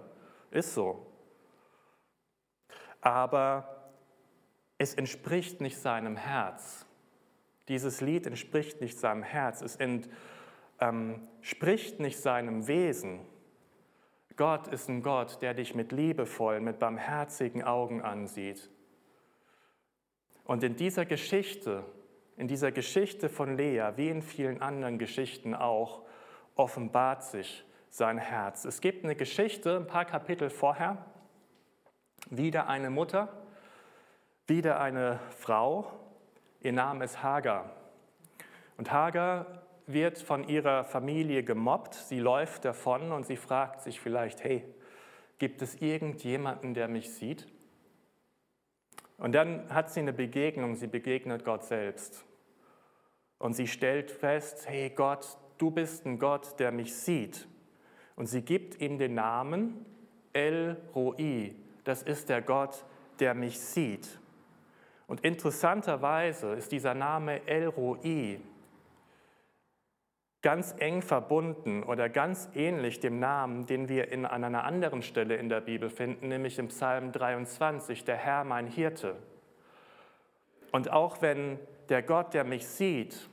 Ist 0.51 0.73
so. 0.73 1.05
Aber 2.99 3.76
es 4.77 4.93
entspricht 4.93 5.61
nicht 5.61 5.77
seinem 5.77 6.15
Herz. 6.15 6.85
Dieses 7.67 8.01
Lied 8.01 8.27
entspricht 8.27 8.81
nicht 8.81 8.97
seinem 8.97 9.23
Herz. 9.23 9.61
Es 9.61 9.75
entspricht 9.75 11.99
ähm, 11.99 12.03
nicht 12.03 12.19
seinem 12.19 12.67
Wesen. 12.67 13.21
Gott 14.35 14.67
ist 14.67 14.87
ein 14.87 15.01
Gott, 15.01 15.41
der 15.41 15.55
dich 15.55 15.73
mit 15.73 15.91
liebevollen, 15.91 16.63
mit 16.63 16.79
barmherzigen 16.79 17.63
Augen 17.63 18.03
ansieht. 18.03 18.69
Und 20.43 20.63
in 20.63 20.75
dieser 20.75 21.05
Geschichte, 21.05 21.83
in 22.37 22.47
dieser 22.47 22.71
Geschichte 22.71 23.29
von 23.29 23.57
Lea, 23.57 23.93
wie 23.95 24.09
in 24.09 24.21
vielen 24.21 24.61
anderen 24.61 24.99
Geschichten 24.99 25.55
auch, 25.55 26.03
offenbart 26.55 27.23
sich 27.23 27.65
sein 27.89 28.19
Herz. 28.19 28.63
Es 28.63 28.79
gibt 28.79 29.03
eine 29.03 29.15
Geschichte, 29.15 29.75
ein 29.75 29.87
paar 29.87 30.05
Kapitel 30.05 30.49
vorher, 30.49 31.03
wieder 32.29 32.67
eine 32.67 32.91
Mutter, 32.91 33.29
wieder 34.47 34.79
eine 34.79 35.19
Frau, 35.37 35.91
ihr 36.61 36.71
Name 36.71 37.03
ist 37.03 37.21
Hagar. 37.21 37.69
Und 38.77 38.91
Hagar 38.91 39.63
wird 39.87 40.19
von 40.19 40.47
ihrer 40.47 40.85
Familie 40.85 41.43
gemobbt, 41.43 41.95
sie 41.95 42.19
läuft 42.19 42.63
davon 42.65 43.11
und 43.11 43.25
sie 43.25 43.35
fragt 43.35 43.81
sich 43.81 43.99
vielleicht, 43.99 44.43
hey, 44.43 44.63
gibt 45.37 45.61
es 45.61 45.81
irgendjemanden, 45.81 46.73
der 46.73 46.87
mich 46.87 47.13
sieht? 47.13 47.47
Und 49.17 49.33
dann 49.33 49.73
hat 49.73 49.91
sie 49.91 49.99
eine 49.99 50.13
Begegnung, 50.13 50.75
sie 50.75 50.87
begegnet 50.87 51.43
Gott 51.43 51.65
selbst. 51.65 52.23
Und 53.39 53.53
sie 53.53 53.67
stellt 53.67 54.11
fest, 54.11 54.67
hey 54.67 54.89
Gott, 54.89 55.37
du 55.57 55.71
bist 55.71 56.05
ein 56.05 56.19
Gott, 56.19 56.59
der 56.59 56.71
mich 56.71 56.95
sieht. 56.95 57.47
Und 58.15 58.27
sie 58.27 58.41
gibt 58.41 58.79
ihm 58.79 58.97
den 58.97 59.15
Namen 59.15 59.85
El 60.33 60.77
Roi, 60.95 61.53
das 61.83 62.03
ist 62.03 62.29
der 62.29 62.41
Gott, 62.41 62.85
der 63.19 63.33
mich 63.33 63.59
sieht. 63.59 64.19
Und 65.07 65.21
interessanterweise 65.21 66.53
ist 66.53 66.71
dieser 66.71 66.93
Name 66.93 67.47
El 67.47 67.67
Roi 67.67 68.39
ganz 70.41 70.75
eng 70.77 71.01
verbunden 71.01 71.83
oder 71.83 72.09
ganz 72.09 72.49
ähnlich 72.53 72.99
dem 72.99 73.19
Namen, 73.19 73.65
den 73.65 73.89
wir 73.89 74.11
in, 74.11 74.25
an 74.25 74.43
einer 74.43 74.65
anderen 74.65 75.01
Stelle 75.01 75.35
in 75.35 75.49
der 75.49 75.61
Bibel 75.61 75.89
finden, 75.89 76.27
nämlich 76.27 76.59
im 76.59 76.67
Psalm 76.67 77.11
23, 77.11 78.03
der 78.03 78.17
Herr 78.17 78.43
mein 78.43 78.67
Hirte. 78.67 79.15
Und 80.71 80.91
auch 80.91 81.21
wenn 81.21 81.57
der 81.89 82.03
Gott, 82.03 82.33
der 82.33 82.43
mich 82.43 82.67
sieht, 82.67 83.29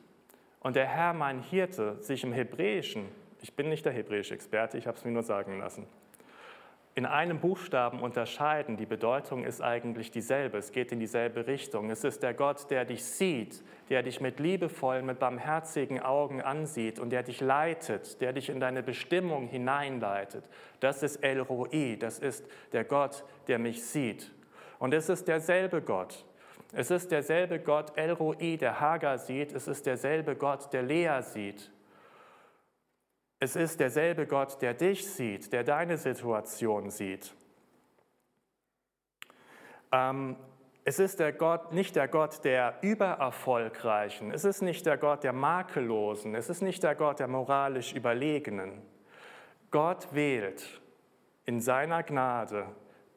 und 0.61 0.77
der 0.77 0.87
Herr 0.87 1.13
mein 1.13 1.41
Hirte 1.43 2.03
sich 2.03 2.25
im 2.25 2.33
Hebräischen, 2.33 3.07
ich 3.43 3.55
bin 3.55 3.69
nicht 3.69 3.85
der 3.85 3.93
hebräische 3.93 4.33
Experte, 4.33 4.79
ich 4.79 4.87
habe 4.87 4.97
es 4.97 5.05
mir 5.05 5.11
nur 5.11 5.23
sagen 5.23 5.59
lassen, 5.59 5.87
in 6.97 7.07
einem 7.07 7.41
Buchstaben 7.41 8.01
unterscheiden. 8.01 8.77
Die 8.77 8.87
Bedeutung 8.87 9.45
ist 9.45 9.61
eigentlich 9.61 10.13
dieselbe. 10.13 10.59
Es 10.59 10.71
geht 10.71 10.93
in 10.93 11.01
dieselbe 11.01 11.47
Richtung. 11.47 11.91
Es 11.91 12.05
ist 12.05 12.23
der 12.23 12.35
Gott, 12.35 12.71
der 12.71 12.85
dich 12.85 13.05
sieht, 13.05 13.65
der 13.89 14.05
dich 14.05 14.21
mit 14.21 14.39
liebevollen, 14.39 15.05
mit 15.05 15.19
barmherzigen 15.19 16.01
Augen 16.01 16.41
ansieht 16.41 17.01
und 17.01 17.11
der 17.11 17.25
dich 17.25 17.41
leitet, 17.41 18.21
der 18.21 18.33
dich 18.33 18.49
in 18.49 18.61
deine 18.61 18.85
Bestimmung 18.85 19.49
hineinleitet. 19.49 20.49
Das 20.79 21.03
ist 21.03 21.17
El 21.17 21.41
Roi, 21.41 21.97
das 21.99 22.21
ist 22.21 22.47
der 22.73 22.85
Gott, 22.85 23.25
der 23.49 23.59
mich 23.59 23.83
sieht. 23.85 24.31
Und 24.79 24.95
es 24.95 25.09
ist 25.09 25.27
derselbe 25.27 25.83
Gott. 25.83 26.25
Es 26.73 26.93
ist 26.93 27.11
derselbe 27.11 27.59
Gott 27.59 27.93
El 27.97 28.13
Roi, 28.13 28.57
der 28.57 28.81
Hagar 28.81 29.19
sieht. 29.19 29.53
Es 29.53 29.67
ist 29.67 29.85
derselbe 29.87 30.37
Gott, 30.37 30.73
der 30.73 30.83
Lea 30.83 31.23
sieht. 31.23 31.71
Es 33.45 33.57
ist 33.57 33.79
derselbe 33.79 34.27
Gott, 34.27 34.63
der 34.63 34.73
dich 34.73 35.07
sieht, 35.07 35.53
der 35.53 35.65
deine 35.65 35.99
Situation 35.99 36.89
sieht. 36.89 37.35
Ähm, 39.93 40.37
es 40.83 40.99
ist 40.99 41.21
der 41.21 41.35
Gott, 41.35 41.71
nicht 41.71 41.95
der 41.95 42.09
Gott 42.09 42.43
der 42.43 42.79
Übererfolgreichen, 42.81 44.31
es 44.31 44.47
ist 44.47 44.63
nicht 44.63 44.87
der 44.87 44.97
Gott 44.97 45.25
der 45.25 45.35
Makellosen, 45.35 46.35
es 46.35 46.49
ist 46.49 46.63
nicht 46.63 46.83
der 46.83 46.95
Gott 46.95 47.19
der 47.19 47.29
moralisch 47.29 47.93
Überlegenen. 47.93 48.81
Gott 49.71 50.09
wählt 50.15 50.81
in 51.45 51.61
seiner 51.61 52.03
Gnade 52.03 52.65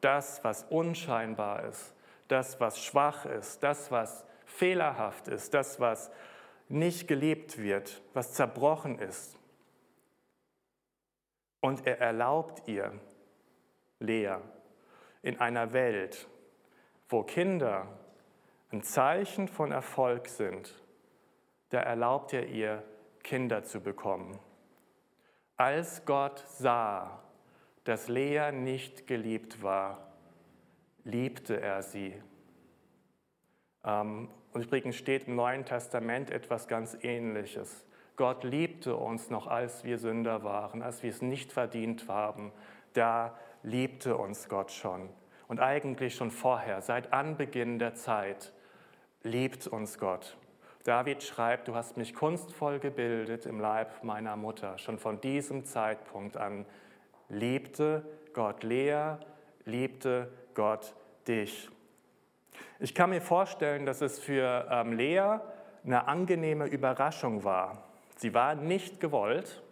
das, 0.02 0.44
was 0.44 0.64
unscheinbar 0.64 1.64
ist, 1.64 1.94
das, 2.28 2.60
was 2.60 2.84
schwach 2.84 3.24
ist, 3.24 3.62
das, 3.62 3.90
was 3.90 4.26
fehlerhaft 4.44 5.28
ist, 5.28 5.54
das, 5.54 5.80
was 5.80 6.10
nicht 6.68 7.08
gelebt 7.08 7.56
wird, 7.56 8.02
was 8.12 8.34
zerbrochen 8.34 8.98
ist, 8.98 9.37
und 11.60 11.86
er 11.86 12.00
erlaubt 12.00 12.66
ihr, 12.66 12.92
Lea, 13.98 14.36
in 15.22 15.40
einer 15.40 15.72
Welt, 15.72 16.28
wo 17.08 17.22
Kinder 17.22 17.86
ein 18.70 18.82
Zeichen 18.82 19.48
von 19.48 19.72
Erfolg 19.72 20.28
sind, 20.28 20.74
da 21.70 21.80
erlaubt 21.80 22.32
er 22.32 22.46
ihr, 22.46 22.82
Kinder 23.22 23.64
zu 23.64 23.80
bekommen. 23.80 24.38
Als 25.56 26.04
Gott 26.04 26.44
sah, 26.48 27.22
dass 27.84 28.08
Lea 28.08 28.52
nicht 28.52 29.06
geliebt 29.06 29.62
war, 29.62 30.12
liebte 31.04 31.60
er 31.60 31.82
sie. 31.82 32.14
Ähm, 33.84 34.30
und 34.52 34.64
übrigens 34.64 34.96
steht 34.96 35.26
im 35.26 35.36
Neuen 35.36 35.64
Testament 35.64 36.30
etwas 36.30 36.68
ganz 36.68 36.96
Ähnliches. 37.02 37.84
Gott 38.18 38.42
liebte 38.42 38.96
uns 38.96 39.30
noch, 39.30 39.46
als 39.46 39.84
wir 39.84 39.96
Sünder 39.96 40.42
waren, 40.42 40.82
als 40.82 41.04
wir 41.04 41.10
es 41.10 41.22
nicht 41.22 41.52
verdient 41.52 42.08
haben. 42.08 42.50
Da 42.92 43.38
liebte 43.62 44.16
uns 44.16 44.48
Gott 44.48 44.72
schon. 44.72 45.08
Und 45.46 45.60
eigentlich 45.60 46.16
schon 46.16 46.32
vorher, 46.32 46.82
seit 46.82 47.12
Anbeginn 47.12 47.78
der 47.78 47.94
Zeit, 47.94 48.52
liebt 49.22 49.68
uns 49.68 49.98
Gott. 49.98 50.36
David 50.82 51.22
schreibt, 51.22 51.68
du 51.68 51.76
hast 51.76 51.96
mich 51.96 52.12
kunstvoll 52.12 52.80
gebildet 52.80 53.46
im 53.46 53.60
Leib 53.60 54.02
meiner 54.02 54.36
Mutter. 54.36 54.78
Schon 54.78 54.98
von 54.98 55.20
diesem 55.20 55.64
Zeitpunkt 55.64 56.36
an 56.36 56.66
liebte 57.28 58.04
Gott 58.32 58.64
Lea, 58.64 59.14
liebte 59.64 60.28
Gott 60.54 60.92
dich. 61.28 61.70
Ich 62.80 62.96
kann 62.96 63.10
mir 63.10 63.20
vorstellen, 63.20 63.86
dass 63.86 64.00
es 64.00 64.18
für 64.18 64.66
ähm, 64.70 64.92
Lea 64.94 65.38
eine 65.84 66.08
angenehme 66.08 66.66
Überraschung 66.66 67.44
war, 67.44 67.87
Sie 68.18 68.34
war 68.34 68.54
nicht 68.54 69.00
gewollt, 69.00 69.62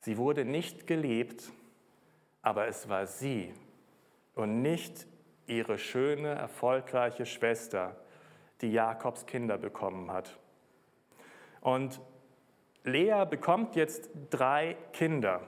sie 0.00 0.18
wurde 0.18 0.44
nicht 0.44 0.86
geliebt 0.86 1.52
aber 2.44 2.68
es 2.68 2.88
war 2.90 3.06
sie 3.06 3.52
und 4.34 4.60
nicht 4.60 5.06
ihre 5.46 5.78
schöne, 5.78 6.28
erfolgreiche 6.28 7.24
Schwester, 7.24 7.96
die 8.60 8.70
Jakobs 8.70 9.24
Kinder 9.24 9.56
bekommen 9.56 10.12
hat. 10.12 10.38
Und 11.62 12.00
Lea 12.84 13.24
bekommt 13.28 13.76
jetzt 13.76 14.10
drei 14.28 14.76
Kinder. 14.92 15.40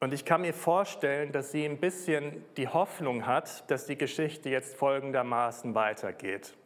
Und 0.00 0.14
ich 0.14 0.24
kann 0.24 0.40
mir 0.40 0.54
vorstellen, 0.54 1.32
dass 1.32 1.52
sie 1.52 1.66
ein 1.66 1.78
bisschen 1.78 2.44
die 2.56 2.68
Hoffnung 2.68 3.26
hat, 3.26 3.70
dass 3.70 3.84
die 3.84 3.98
Geschichte 3.98 4.48
jetzt 4.48 4.74
folgendermaßen 4.74 5.74
weitergeht. 5.74 6.56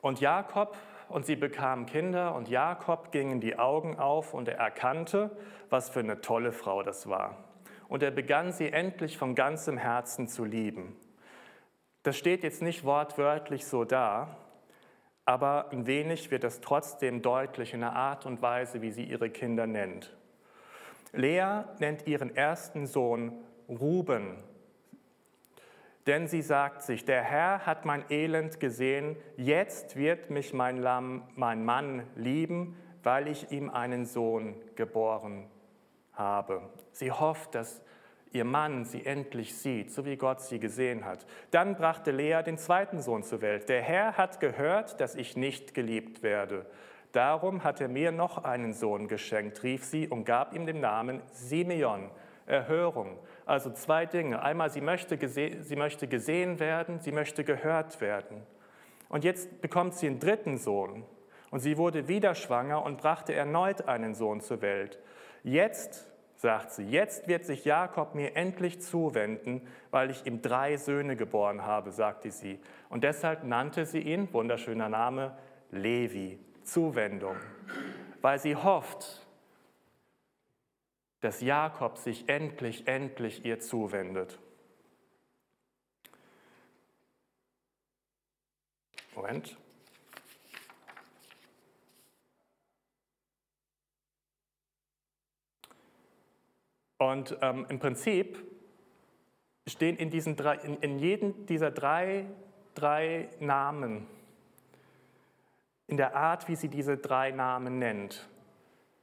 Und 0.00 0.20
Jakob 0.20 0.76
und 1.08 1.26
sie 1.26 1.36
bekamen 1.36 1.86
Kinder 1.86 2.34
und 2.34 2.48
Jakob 2.48 3.12
gingen 3.12 3.40
die 3.40 3.58
Augen 3.58 3.98
auf 3.98 4.34
und 4.34 4.48
er 4.48 4.58
erkannte, 4.58 5.30
was 5.70 5.88
für 5.90 6.00
eine 6.00 6.20
tolle 6.20 6.52
Frau 6.52 6.82
das 6.82 7.08
war. 7.08 7.36
Und 7.88 8.02
er 8.02 8.10
begann 8.10 8.52
sie 8.52 8.70
endlich 8.70 9.16
von 9.16 9.34
ganzem 9.34 9.78
Herzen 9.78 10.28
zu 10.28 10.44
lieben. 10.44 10.96
Das 12.02 12.16
steht 12.16 12.42
jetzt 12.42 12.62
nicht 12.62 12.84
wortwörtlich 12.84 13.66
so 13.66 13.84
da, 13.84 14.36
aber 15.24 15.70
ein 15.72 15.86
wenig 15.86 16.30
wird 16.30 16.44
es 16.44 16.60
trotzdem 16.60 17.22
deutlich 17.22 17.74
in 17.74 17.80
der 17.80 17.94
Art 17.94 18.24
und 18.24 18.40
Weise, 18.40 18.80
wie 18.82 18.90
sie 18.90 19.04
ihre 19.04 19.30
Kinder 19.30 19.66
nennt. 19.66 20.16
Lea 21.12 21.64
nennt 21.78 22.06
ihren 22.06 22.34
ersten 22.34 22.86
Sohn 22.86 23.32
Ruben, 23.68 24.36
denn 26.08 26.26
sie 26.26 26.40
sagt 26.40 26.82
sich, 26.82 27.04
der 27.04 27.22
Herr 27.22 27.66
hat 27.66 27.84
mein 27.84 28.02
Elend 28.08 28.60
gesehen, 28.60 29.14
jetzt 29.36 29.94
wird 29.94 30.30
mich 30.30 30.54
mein, 30.54 30.78
Lamm, 30.78 31.22
mein 31.34 31.66
Mann 31.66 32.02
lieben, 32.16 32.76
weil 33.02 33.28
ich 33.28 33.52
ihm 33.52 33.68
einen 33.68 34.06
Sohn 34.06 34.56
geboren 34.74 35.46
habe. 36.14 36.62
Sie 36.92 37.12
hofft, 37.12 37.54
dass 37.54 37.82
ihr 38.32 38.46
Mann 38.46 38.86
sie 38.86 39.04
endlich 39.04 39.54
sieht, 39.54 39.92
so 39.92 40.06
wie 40.06 40.16
Gott 40.16 40.40
sie 40.40 40.58
gesehen 40.58 41.04
hat. 41.04 41.26
Dann 41.50 41.76
brachte 41.76 42.10
Lea 42.10 42.42
den 42.42 42.56
zweiten 42.56 43.02
Sohn 43.02 43.22
zur 43.22 43.42
Welt. 43.42 43.68
Der 43.68 43.82
Herr 43.82 44.16
hat 44.16 44.40
gehört, 44.40 45.00
dass 45.02 45.14
ich 45.14 45.36
nicht 45.36 45.74
geliebt 45.74 46.22
werde. 46.22 46.64
Darum 47.12 47.64
hat 47.64 47.82
er 47.82 47.88
mir 47.88 48.12
noch 48.12 48.44
einen 48.44 48.72
Sohn 48.72 49.08
geschenkt, 49.08 49.62
rief 49.62 49.84
sie 49.84 50.08
und 50.08 50.24
gab 50.24 50.54
ihm 50.54 50.64
den 50.64 50.80
Namen 50.80 51.20
Simeon. 51.32 52.10
Erhörung. 52.48 53.18
Also 53.48 53.70
zwei 53.70 54.04
Dinge. 54.04 54.42
Einmal, 54.42 54.68
sie 54.68 54.82
möchte, 54.82 55.16
sie 55.26 55.76
möchte 55.76 56.06
gesehen 56.06 56.60
werden, 56.60 57.00
sie 57.00 57.12
möchte 57.12 57.44
gehört 57.44 57.98
werden. 58.02 58.42
Und 59.08 59.24
jetzt 59.24 59.62
bekommt 59.62 59.94
sie 59.94 60.06
einen 60.06 60.20
dritten 60.20 60.58
Sohn. 60.58 61.04
Und 61.50 61.60
sie 61.60 61.78
wurde 61.78 62.08
wieder 62.08 62.34
schwanger 62.34 62.84
und 62.84 62.98
brachte 62.98 63.32
erneut 63.32 63.88
einen 63.88 64.14
Sohn 64.14 64.42
zur 64.42 64.60
Welt. 64.60 64.98
Jetzt 65.44 66.06
sagt 66.36 66.72
sie, 66.72 66.84
jetzt 66.84 67.26
wird 67.26 67.46
sich 67.46 67.64
Jakob 67.64 68.14
mir 68.14 68.36
endlich 68.36 68.82
zuwenden, 68.82 69.62
weil 69.90 70.10
ich 70.10 70.26
ihm 70.26 70.42
drei 70.42 70.76
Söhne 70.76 71.16
geboren 71.16 71.64
habe, 71.64 71.90
sagte 71.90 72.30
sie. 72.30 72.60
Und 72.90 73.02
deshalb 73.02 73.44
nannte 73.44 73.86
sie 73.86 74.00
ihn, 74.00 74.30
wunderschöner 74.30 74.90
Name, 74.90 75.38
Levi, 75.70 76.38
Zuwendung, 76.64 77.36
weil 78.20 78.38
sie 78.38 78.56
hofft, 78.56 79.26
dass 81.20 81.40
Jakob 81.40 81.98
sich 81.98 82.28
endlich, 82.28 82.86
endlich 82.86 83.44
ihr 83.44 83.60
zuwendet. 83.60 84.38
Moment. 89.14 89.56
Und 96.98 97.36
ähm, 97.42 97.66
im 97.68 97.78
Prinzip 97.78 98.44
stehen 99.66 99.96
in, 99.96 100.10
diesen 100.10 100.36
drei, 100.36 100.56
in, 100.56 100.76
in 100.78 100.98
jedem 100.98 101.46
dieser 101.46 101.70
drei, 101.70 102.26
drei 102.74 103.28
Namen, 103.40 104.06
in 105.86 105.96
der 105.96 106.14
Art, 106.14 106.48
wie 106.48 106.56
sie 106.56 106.68
diese 106.68 106.96
drei 106.96 107.30
Namen 107.30 107.78
nennt, 107.78 108.28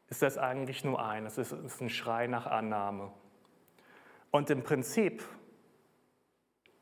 ist 0.08 0.22
das 0.22 0.38
eigentlich 0.38 0.84
nur 0.84 1.04
eines. 1.04 1.38
Es 1.38 1.52
ist 1.52 1.82
ein 1.82 1.89
Schrei 1.89 2.28
nach 2.28 2.46
Annahme. 2.46 3.12
Und 4.32 4.50
im 4.50 4.63
Prinzip 4.63 5.24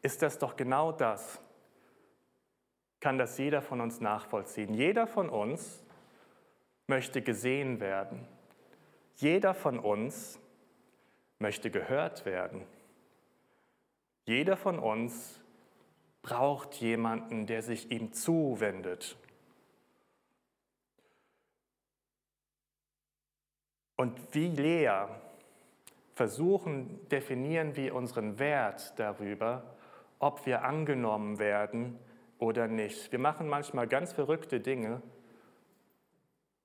ist 0.02 0.22
das 0.22 0.38
doch 0.38 0.56
genau 0.56 0.92
das, 0.92 1.40
kann 3.00 3.18
das 3.18 3.38
jeder 3.38 3.62
von 3.62 3.82
uns 3.82 4.02
nachvollziehen. 4.02 4.74
Jeder 4.74 5.08
von 5.08 5.30
uns 5.30 5.84
möchte 6.88 7.22
gesehen 7.22 7.80
werden. 7.80 8.28
Jeder 9.16 9.54
von 9.54 9.80
uns 9.80 10.40
möchte 11.40 11.70
gehört 11.70 12.26
werden. 12.26 12.66
Jeder 14.26 14.56
von 14.56 14.80
uns 14.80 15.42
braucht 16.22 16.76
jemanden, 16.76 17.46
der 17.46 17.62
sich 17.62 17.92
ihm 17.92 18.14
zuwendet. 18.14 19.18
Und 23.96 24.20
wie 24.34 24.48
Lea 24.48 25.06
versuchen, 26.14 27.08
definieren 27.10 27.76
wir 27.76 27.96
unseren 27.96 28.40
Wert 28.40 28.94
darüber, 28.98 29.76
ob 30.20 30.46
wir 30.46 30.64
angenommen 30.64 31.40
werden 31.40 31.98
oder 32.40 32.68
nicht. 32.68 33.12
Wir 33.12 33.20
machen 33.20 33.48
manchmal 33.48 33.88
ganz 33.88 34.14
verrückte 34.14 34.60
Dinge. 34.60 35.02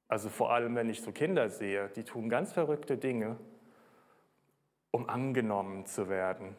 Also 0.09 0.29
vor 0.29 0.53
allem, 0.53 0.75
wenn 0.75 0.88
ich 0.88 1.03
so 1.03 1.12
Kinder 1.12 1.51
sehe, 1.51 1.88
die 1.91 2.05
tun 2.05 2.29
ganz 2.29 2.53
verrückte 2.53 2.97
Dinge 2.97 3.37
um 4.91 5.09
angenommen 5.09 5.87
zu 5.87 6.09
werden. 6.09 6.57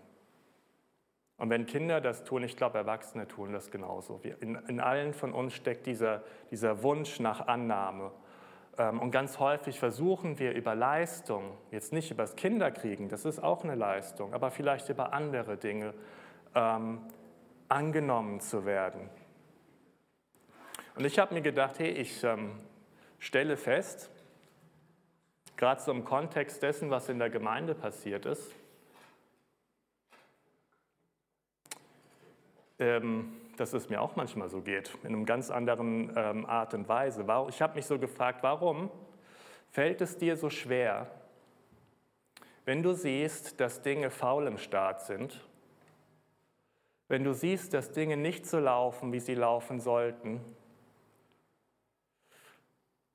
Und 1.38 1.49
wenn 1.49 1.65
Kinder 1.65 2.01
das 2.01 2.23
tun, 2.23 2.43
ich 2.43 2.58
glaube, 2.58 2.77
Erwachsene 2.77 3.27
tun 3.27 3.53
das 3.53 3.71
genauso. 3.71 4.21
In, 4.41 4.55
in 4.67 4.79
allen 4.79 5.13
von 5.13 5.34
uns 5.34 5.53
steckt 5.53 5.86
dieser, 5.86 6.23
dieser 6.51 6.84
Wunsch 6.84 7.19
nach 7.19 7.47
Annahme. 7.47 8.12
Ähm, 8.77 8.99
und 8.99 9.12
ganz 9.12 9.39
häufig 9.39 9.79
versuchen 9.79 10.39
wir 10.39 10.53
über 10.53 10.75
Leistung, 10.75 11.58
jetzt 11.71 11.93
nicht 11.93 12.12
über 12.12 12.23
das 12.23 12.36
Kinderkriegen, 12.36 13.10
das 13.10 13.25
ist 13.25 13.39
auch 13.39 13.63
eine 13.63 13.75
Leistung, 13.75 14.34
aber 14.34 14.51
vielleicht 14.51 14.89
über 14.89 15.13
andere 15.13 15.58
Dinge, 15.58 15.93
ähm, 16.55 17.01
angenommen 17.67 18.39
zu 18.39 18.65
werden. 18.65 19.10
Und 20.95 21.05
ich 21.05 21.19
habe 21.19 21.34
mir 21.34 21.41
gedacht, 21.41 21.79
hey, 21.79 21.91
ich 21.91 22.23
ähm, 22.23 22.51
stelle 23.19 23.58
fest, 23.58 24.10
gerade 25.55 25.82
so 25.82 25.91
im 25.91 26.03
Kontext 26.03 26.63
dessen, 26.63 26.89
was 26.89 27.10
in 27.10 27.19
der 27.19 27.29
Gemeinde 27.29 27.75
passiert 27.75 28.25
ist. 28.25 28.55
Ähm, 32.79 33.34
dass 33.59 33.73
es 33.73 33.89
mir 33.89 34.01
auch 34.01 34.15
manchmal 34.15 34.49
so 34.49 34.61
geht, 34.61 34.97
in 35.03 35.15
einer 35.15 35.25
ganz 35.25 35.49
anderen 35.49 36.13
ähm, 36.15 36.45
Art 36.45 36.73
und 36.73 36.87
Weise. 36.87 37.25
Ich 37.49 37.61
habe 37.61 37.75
mich 37.75 37.85
so 37.85 37.99
gefragt, 37.99 38.43
warum 38.43 38.89
fällt 39.69 40.01
es 40.01 40.17
dir 40.17 40.37
so 40.37 40.49
schwer, 40.49 41.07
wenn 42.65 42.83
du 42.83 42.93
siehst, 42.93 43.59
dass 43.59 43.81
Dinge 43.81 44.09
faul 44.09 44.47
im 44.47 44.57
Staat 44.57 45.01
sind, 45.01 45.45
wenn 47.07 47.23
du 47.23 47.33
siehst, 47.33 47.73
dass 47.73 47.91
Dinge 47.91 48.17
nicht 48.17 48.45
so 48.45 48.59
laufen, 48.59 49.11
wie 49.11 49.19
sie 49.19 49.33
laufen 49.33 49.79
sollten, 49.79 50.41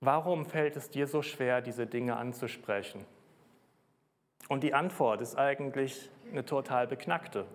Warum 0.04 0.44
fällt 0.44 0.76
es 0.76 0.90
dir 0.90 1.07
so 1.07 1.22
schwer, 1.22 1.62
diese 1.62 1.87
Dinge 1.87 2.16
anzusprechen? 2.16 3.07
Und 4.50 4.62
die 4.62 4.74
Antwort 4.74 5.22
ist 5.22 5.38
eigentlich 5.38 6.11
eine 6.30 6.44
total 6.44 6.87
beknackte. 6.87 7.46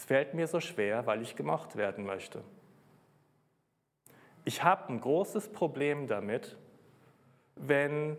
Es 0.00 0.06
fällt 0.06 0.32
mir 0.32 0.46
so 0.46 0.60
schwer, 0.60 1.04
weil 1.04 1.20
ich 1.20 1.36
gemocht 1.36 1.76
werden 1.76 2.06
möchte. 2.06 2.42
Ich 4.46 4.64
habe 4.64 4.90
ein 4.90 4.98
großes 4.98 5.52
Problem 5.52 6.06
damit, 6.06 6.56
wenn 7.54 8.16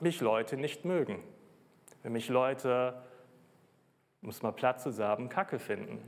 mich 0.00 0.20
Leute 0.20 0.56
nicht 0.56 0.84
mögen. 0.84 1.22
Wenn 2.02 2.10
mich 2.10 2.28
Leute, 2.28 3.00
um 4.22 4.30
es 4.30 4.42
mal 4.42 4.50
platt 4.50 4.80
zu 4.80 4.90
sagen, 4.90 5.28
Kacke 5.28 5.60
finden. 5.60 6.02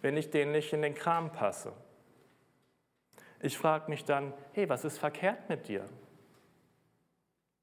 Wenn 0.00 0.16
ich 0.16 0.30
denen 0.30 0.52
nicht 0.52 0.72
in 0.72 0.82
den 0.82 0.94
Kram 0.94 1.32
passe. 1.32 1.72
Ich 3.40 3.58
frage 3.58 3.90
mich 3.90 4.04
dann, 4.04 4.32
hey, 4.52 4.68
was 4.68 4.84
ist 4.84 4.98
verkehrt 4.98 5.48
mit 5.48 5.66
dir? 5.66 5.84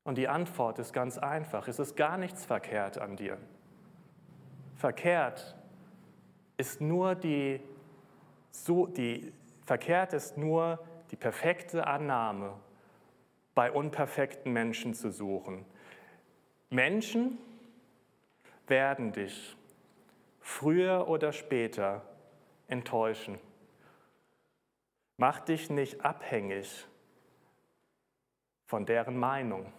Und 0.03 0.17
die 0.17 0.27
Antwort 0.27 0.79
ist 0.79 0.91
ganz 0.91 1.17
einfach, 1.17 1.69
es 1.69 1.79
ist 1.79 1.95
gar 1.95 2.17
nichts 2.17 2.45
verkehrt 2.45 2.97
an 2.97 3.15
dir. 3.15 3.37
Verkehrt 4.75 5.55
ist 6.57 6.81
nur 6.81 7.15
die, 7.15 7.59
so, 8.51 8.87
die 8.87 9.31
verkehrt 9.65 10.13
ist 10.13 10.37
nur 10.37 10.79
die 11.11 11.15
perfekte 11.15 11.87
Annahme 11.87 12.53
bei 13.55 13.71
unperfekten 13.71 14.51
Menschen 14.51 14.93
zu 14.93 15.11
suchen. 15.11 15.65
Menschen 16.69 17.37
werden 18.67 19.11
dich 19.11 19.55
früher 20.39 21.07
oder 21.07 21.31
später 21.31 22.01
enttäuschen. 22.67 23.39
Mach 25.17 25.39
dich 25.39 25.69
nicht 25.69 26.03
abhängig 26.03 26.87
von 28.65 28.85
deren 28.85 29.17
Meinung. 29.17 29.71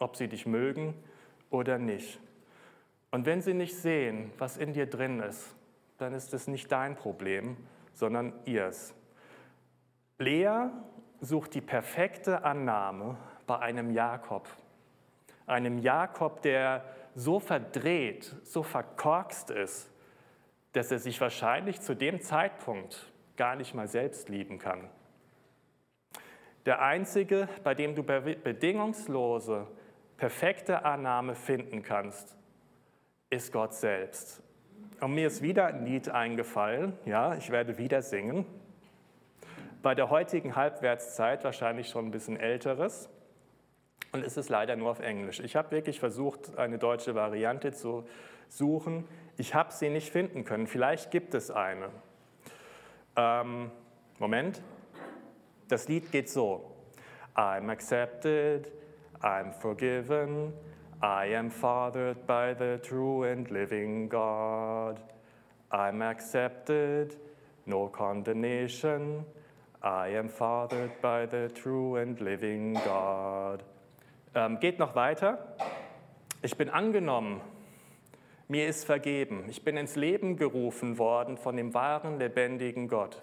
ob 0.00 0.16
sie 0.16 0.28
dich 0.28 0.46
mögen 0.46 0.94
oder 1.50 1.78
nicht. 1.78 2.20
Und 3.10 3.26
wenn 3.26 3.42
sie 3.42 3.54
nicht 3.54 3.76
sehen, 3.76 4.32
was 4.38 4.56
in 4.56 4.72
dir 4.72 4.86
drin 4.86 5.20
ist, 5.20 5.54
dann 6.00 6.14
ist 6.14 6.32
es 6.34 6.46
nicht 6.46 6.70
dein 6.72 6.96
Problem, 6.96 7.56
sondern 7.92 8.32
ihrs. 8.44 8.94
Lea 10.18 10.68
sucht 11.20 11.54
die 11.54 11.60
perfekte 11.60 12.44
Annahme 12.44 13.16
bei 13.46 13.58
einem 13.58 13.90
Jakob. 13.90 14.48
Einem 15.46 15.78
Jakob, 15.78 16.42
der 16.42 16.84
so 17.14 17.40
verdreht, 17.40 18.34
so 18.44 18.62
verkorkst 18.62 19.50
ist, 19.50 19.90
dass 20.72 20.90
er 20.90 20.98
sich 20.98 21.20
wahrscheinlich 21.20 21.80
zu 21.80 21.94
dem 21.94 22.20
Zeitpunkt 22.20 23.10
gar 23.36 23.56
nicht 23.56 23.74
mal 23.74 23.88
selbst 23.88 24.28
lieben 24.28 24.58
kann. 24.58 24.88
Der 26.66 26.82
einzige, 26.82 27.48
bei 27.64 27.74
dem 27.74 27.94
du 27.94 28.02
bedingungslose, 28.02 29.66
perfekte 30.16 30.84
Annahme 30.84 31.34
finden 31.34 31.82
kannst, 31.82 32.36
ist 33.30 33.52
Gott 33.52 33.74
selbst. 33.74 34.42
Und 35.00 35.14
mir 35.14 35.28
ist 35.28 35.40
wieder 35.40 35.66
ein 35.66 35.86
Lied 35.86 36.10
eingefallen, 36.10 36.92
ja, 37.06 37.34
ich 37.34 37.50
werde 37.50 37.78
wieder 37.78 38.02
singen. 38.02 38.44
Bei 39.82 39.94
der 39.94 40.10
heutigen 40.10 40.56
Halbwertszeit 40.56 41.42
wahrscheinlich 41.42 41.88
schon 41.88 42.06
ein 42.06 42.10
bisschen 42.10 42.38
älteres. 42.38 43.08
Und 44.12 44.24
es 44.26 44.36
ist 44.36 44.50
leider 44.50 44.76
nur 44.76 44.90
auf 44.90 45.00
Englisch. 45.00 45.40
Ich 45.40 45.56
habe 45.56 45.70
wirklich 45.70 46.00
versucht, 46.00 46.58
eine 46.58 46.78
deutsche 46.78 47.14
Variante 47.14 47.72
zu 47.72 48.06
suchen. 48.48 49.06
Ich 49.38 49.54
habe 49.54 49.72
sie 49.72 49.88
nicht 49.88 50.10
finden 50.10 50.44
können. 50.44 50.66
Vielleicht 50.66 51.10
gibt 51.10 51.32
es 51.32 51.50
eine. 51.50 51.88
Ähm, 53.16 53.70
Moment. 54.18 54.60
Das 55.68 55.88
Lied 55.88 56.12
geht 56.12 56.28
so. 56.28 56.70
I'm 57.34 57.70
accepted, 57.70 58.70
I'm 59.22 59.52
forgiven, 59.52 60.52
I 61.02 61.34
am 61.34 61.50
fathered 61.50 62.26
by 62.26 62.52
the 62.52 62.78
true 62.82 63.24
and 63.24 63.50
living 63.50 64.10
God. 64.10 65.00
I'm 65.70 66.02
accepted, 66.02 67.16
no 67.64 67.88
condemnation. 67.88 69.24
I 69.82 70.08
am 70.08 70.28
fathered 70.28 71.00
by 71.00 71.24
the 71.24 71.48
true 71.54 71.96
and 71.96 72.20
living 72.20 72.74
God. 72.84 73.64
Ähm, 74.34 74.60
geht 74.60 74.78
noch 74.78 74.94
weiter. 74.94 75.56
Ich 76.42 76.58
bin 76.58 76.68
angenommen. 76.68 77.40
Mir 78.48 78.68
ist 78.68 78.84
vergeben. 78.84 79.44
Ich 79.48 79.64
bin 79.64 79.78
ins 79.78 79.96
Leben 79.96 80.36
gerufen 80.36 80.98
worden 80.98 81.38
von 81.38 81.56
dem 81.56 81.72
wahren, 81.72 82.18
lebendigen 82.18 82.88
Gott. 82.88 83.22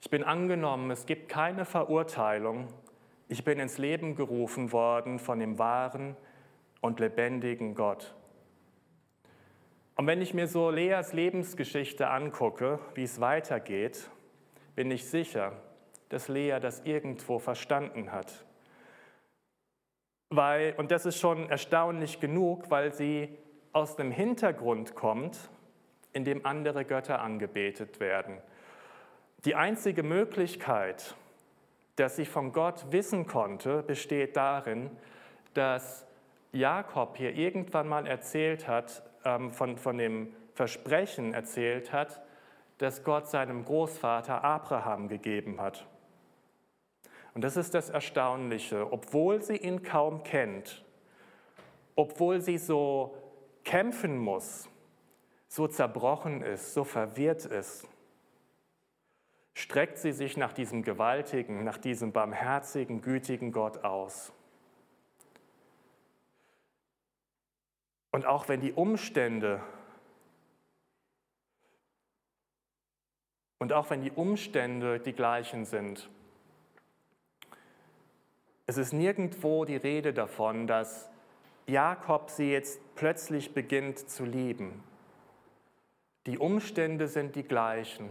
Ich 0.00 0.08
bin 0.08 0.22
angenommen. 0.22 0.92
Es 0.92 1.04
gibt 1.04 1.28
keine 1.28 1.64
Verurteilung. 1.64 2.68
Ich 3.28 3.42
bin 3.42 3.58
ins 3.58 3.76
Leben 3.76 4.14
gerufen 4.14 4.70
worden 4.70 5.18
von 5.18 5.40
dem 5.40 5.58
wahren, 5.58 6.16
und 6.80 7.00
lebendigen 7.00 7.74
Gott. 7.74 8.14
Und 9.96 10.06
wenn 10.06 10.20
ich 10.20 10.34
mir 10.34 10.46
so 10.46 10.70
Leas 10.70 11.12
Lebensgeschichte 11.12 12.08
angucke, 12.08 12.78
wie 12.94 13.04
es 13.04 13.20
weitergeht, 13.20 14.10
bin 14.74 14.90
ich 14.90 15.06
sicher, 15.06 15.52
dass 16.10 16.28
Lea 16.28 16.58
das 16.60 16.80
irgendwo 16.84 17.38
verstanden 17.38 18.12
hat. 18.12 18.44
Weil, 20.28 20.74
und 20.76 20.90
das 20.90 21.06
ist 21.06 21.18
schon 21.18 21.48
erstaunlich 21.48 22.20
genug, 22.20 22.70
weil 22.70 22.92
sie 22.92 23.30
aus 23.72 23.96
dem 23.96 24.10
Hintergrund 24.10 24.94
kommt, 24.94 25.50
in 26.12 26.24
dem 26.24 26.44
andere 26.44 26.84
Götter 26.84 27.20
angebetet 27.20 28.00
werden. 28.00 28.38
Die 29.44 29.54
einzige 29.54 30.02
Möglichkeit, 30.02 31.14
dass 31.96 32.16
sie 32.16 32.24
von 32.26 32.52
Gott 32.52 32.86
wissen 32.90 33.26
konnte, 33.26 33.82
besteht 33.82 34.36
darin, 34.36 34.90
dass 35.54 36.06
Jakob 36.58 37.16
hier 37.16 37.34
irgendwann 37.34 37.88
mal 37.88 38.06
erzählt 38.06 38.66
hat, 38.68 39.02
ähm, 39.24 39.50
von, 39.50 39.76
von 39.76 39.98
dem 39.98 40.34
Versprechen 40.54 41.34
erzählt 41.34 41.92
hat, 41.92 42.22
das 42.78 43.04
Gott 43.04 43.28
seinem 43.28 43.64
Großvater 43.64 44.44
Abraham 44.44 45.08
gegeben 45.08 45.60
hat. 45.60 45.86
Und 47.34 47.42
das 47.42 47.56
ist 47.56 47.74
das 47.74 47.90
Erstaunliche, 47.90 48.90
obwohl 48.92 49.42
sie 49.42 49.56
ihn 49.56 49.82
kaum 49.82 50.22
kennt, 50.22 50.84
obwohl 51.94 52.40
sie 52.40 52.58
so 52.58 53.14
kämpfen 53.64 54.16
muss, 54.16 54.68
so 55.48 55.66
zerbrochen 55.66 56.42
ist, 56.42 56.72
so 56.74 56.84
verwirrt 56.84 57.44
ist, 57.44 57.86
streckt 59.54 59.98
sie 59.98 60.12
sich 60.12 60.36
nach 60.36 60.52
diesem 60.52 60.82
gewaltigen, 60.82 61.64
nach 61.64 61.78
diesem 61.78 62.12
barmherzigen, 62.12 63.00
gütigen 63.00 63.52
Gott 63.52 63.84
aus. 63.84 64.32
Und 68.16 68.24
auch 68.24 68.48
wenn 68.48 68.62
die 68.62 68.72
Umstände 68.72 69.60
und 73.58 73.74
auch 73.74 73.90
wenn 73.90 74.00
die 74.00 74.10
Umstände 74.10 74.98
die 75.00 75.12
gleichen 75.12 75.66
sind, 75.66 76.08
es 78.64 78.78
ist 78.78 78.94
nirgendwo 78.94 79.66
die 79.66 79.76
Rede 79.76 80.14
davon, 80.14 80.66
dass 80.66 81.10
Jakob 81.66 82.30
sie 82.30 82.50
jetzt 82.50 82.80
plötzlich 82.94 83.52
beginnt 83.52 84.08
zu 84.08 84.24
lieben. 84.24 84.82
Die 86.24 86.38
Umstände 86.38 87.08
sind 87.08 87.36
die 87.36 87.42
gleichen. 87.42 88.08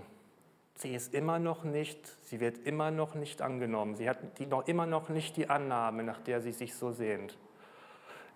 Sie 0.76 0.94
ist 0.94 1.16
immer 1.16 1.40
noch 1.40 1.64
nicht, 1.64 2.06
sie 2.28 2.40
wird 2.40 2.60
immer 2.60 2.92
noch 2.92 3.16
nicht 3.16 3.42
angenommen. 3.42 3.96
Sie 3.96 4.08
hat 4.08 4.38
die, 4.38 4.46
noch 4.46 4.68
immer 4.68 4.86
noch 4.86 5.10
nicht 5.10 5.36
die 5.36 5.50
Annahme, 5.50 6.04
nach 6.04 6.22
der 6.22 6.42
sie 6.42 6.52
sich 6.52 6.76
so 6.76 6.92
sehnt. 6.92 7.40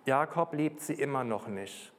Jakob 0.06 0.54
liebt 0.54 0.80
sie 0.80 0.94
immer 0.94 1.24
noch 1.24 1.46
nicht. 1.46 1.92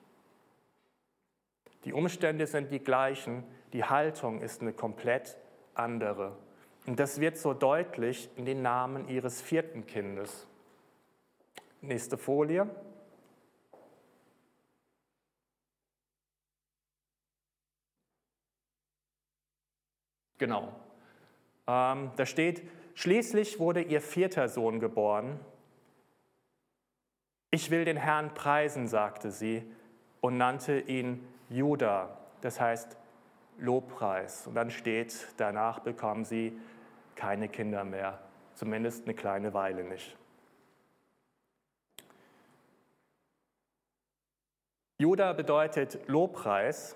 Die 1.85 1.93
Umstände 1.93 2.45
sind 2.47 2.71
die 2.71 2.79
gleichen, 2.79 3.43
die 3.73 3.83
Haltung 3.83 4.41
ist 4.41 4.61
eine 4.61 4.73
komplett 4.73 5.37
andere. 5.73 6.37
Und 6.85 6.99
das 6.99 7.19
wird 7.19 7.37
so 7.37 7.53
deutlich 7.53 8.29
in 8.35 8.45
den 8.45 8.61
Namen 8.61 9.07
ihres 9.07 9.41
vierten 9.41 9.85
Kindes. 9.85 10.47
Nächste 11.81 12.17
Folie. 12.17 12.67
Genau. 20.37 20.73
Ähm, 21.67 22.11
da 22.15 22.25
steht, 22.25 22.63
schließlich 22.95 23.59
wurde 23.59 23.81
ihr 23.81 24.01
vierter 24.01 24.49
Sohn 24.49 24.79
geboren, 24.79 25.39
ich 27.51 27.69
will 27.69 27.85
den 27.85 27.97
Herrn 27.97 28.33
preisen, 28.33 28.87
sagte 28.87 29.29
sie 29.29 29.63
und 30.21 30.37
nannte 30.37 30.79
ihn 30.79 31.27
Judah, 31.49 32.17
das 32.39 32.59
heißt 32.59 32.97
Lobpreis. 33.59 34.47
Und 34.47 34.55
dann 34.55 34.71
steht, 34.71 35.27
danach 35.37 35.79
bekam 35.79 36.23
sie 36.23 36.57
keine 37.15 37.49
Kinder 37.49 37.83
mehr, 37.83 38.19
zumindest 38.55 39.05
eine 39.05 39.13
kleine 39.13 39.53
Weile 39.53 39.83
nicht. 39.83 40.17
Judah 44.97 45.33
bedeutet 45.33 45.99
Lobpreis, 46.07 46.95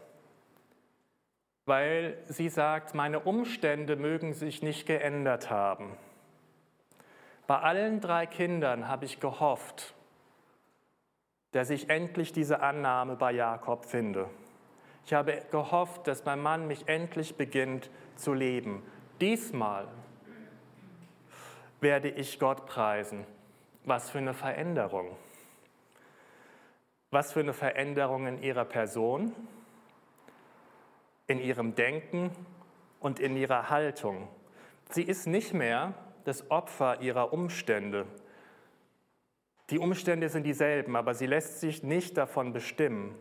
weil 1.66 2.18
sie 2.28 2.50
sagt, 2.50 2.94
meine 2.94 3.20
Umstände 3.20 3.96
mögen 3.96 4.34
sich 4.34 4.62
nicht 4.62 4.86
geändert 4.86 5.50
haben. 5.50 5.98
Bei 7.48 7.60
allen 7.60 8.00
drei 8.02 8.28
Kindern 8.28 8.88
habe 8.88 9.06
ich 9.06 9.20
gehofft, 9.20 9.95
dass 11.56 11.70
ich 11.70 11.90
endlich 11.90 12.34
diese 12.34 12.60
Annahme 12.60 13.16
bei 13.16 13.32
Jakob 13.32 13.86
finde. 13.86 14.30
Ich 15.06 15.14
habe 15.14 15.42
gehofft, 15.52 16.06
dass 16.06 16.26
mein 16.26 16.42
Mann 16.42 16.68
mich 16.68 16.90
endlich 16.90 17.38
beginnt 17.38 17.90
zu 18.18 18.34
leben. 18.34 18.84
Diesmal 19.22 19.88
werde 21.80 22.10
ich 22.10 22.40
Gott 22.40 22.66
preisen. 22.66 23.26
Was 23.86 24.10
für 24.10 24.18
eine 24.18 24.34
Veränderung. 24.34 25.16
Was 27.10 27.32
für 27.32 27.40
eine 27.40 27.54
Veränderung 27.54 28.28
in 28.28 28.44
ihrer 28.44 28.66
Person, 28.66 29.32
in 31.26 31.40
ihrem 31.40 31.74
Denken 31.74 32.32
und 33.00 33.22
in 33.22 33.38
ihrer 33.38 33.70
Haltung. 33.70 34.28
Sie 34.90 35.04
ist 35.04 35.26
nicht 35.26 35.54
mehr 35.54 35.94
das 36.26 36.52
Opfer 36.52 37.00
ihrer 37.00 37.32
Umstände, 37.32 38.06
die 39.70 39.80
Umstände 39.80 40.30
sind 40.30 40.44
dieselben, 40.44 40.96
aber 40.96 41.14
sie 41.14 41.26
lässt 41.26 41.60
sich 41.60 41.84
nicht 41.84 42.18
davon 42.18 42.54
bestimmen. 42.54 43.16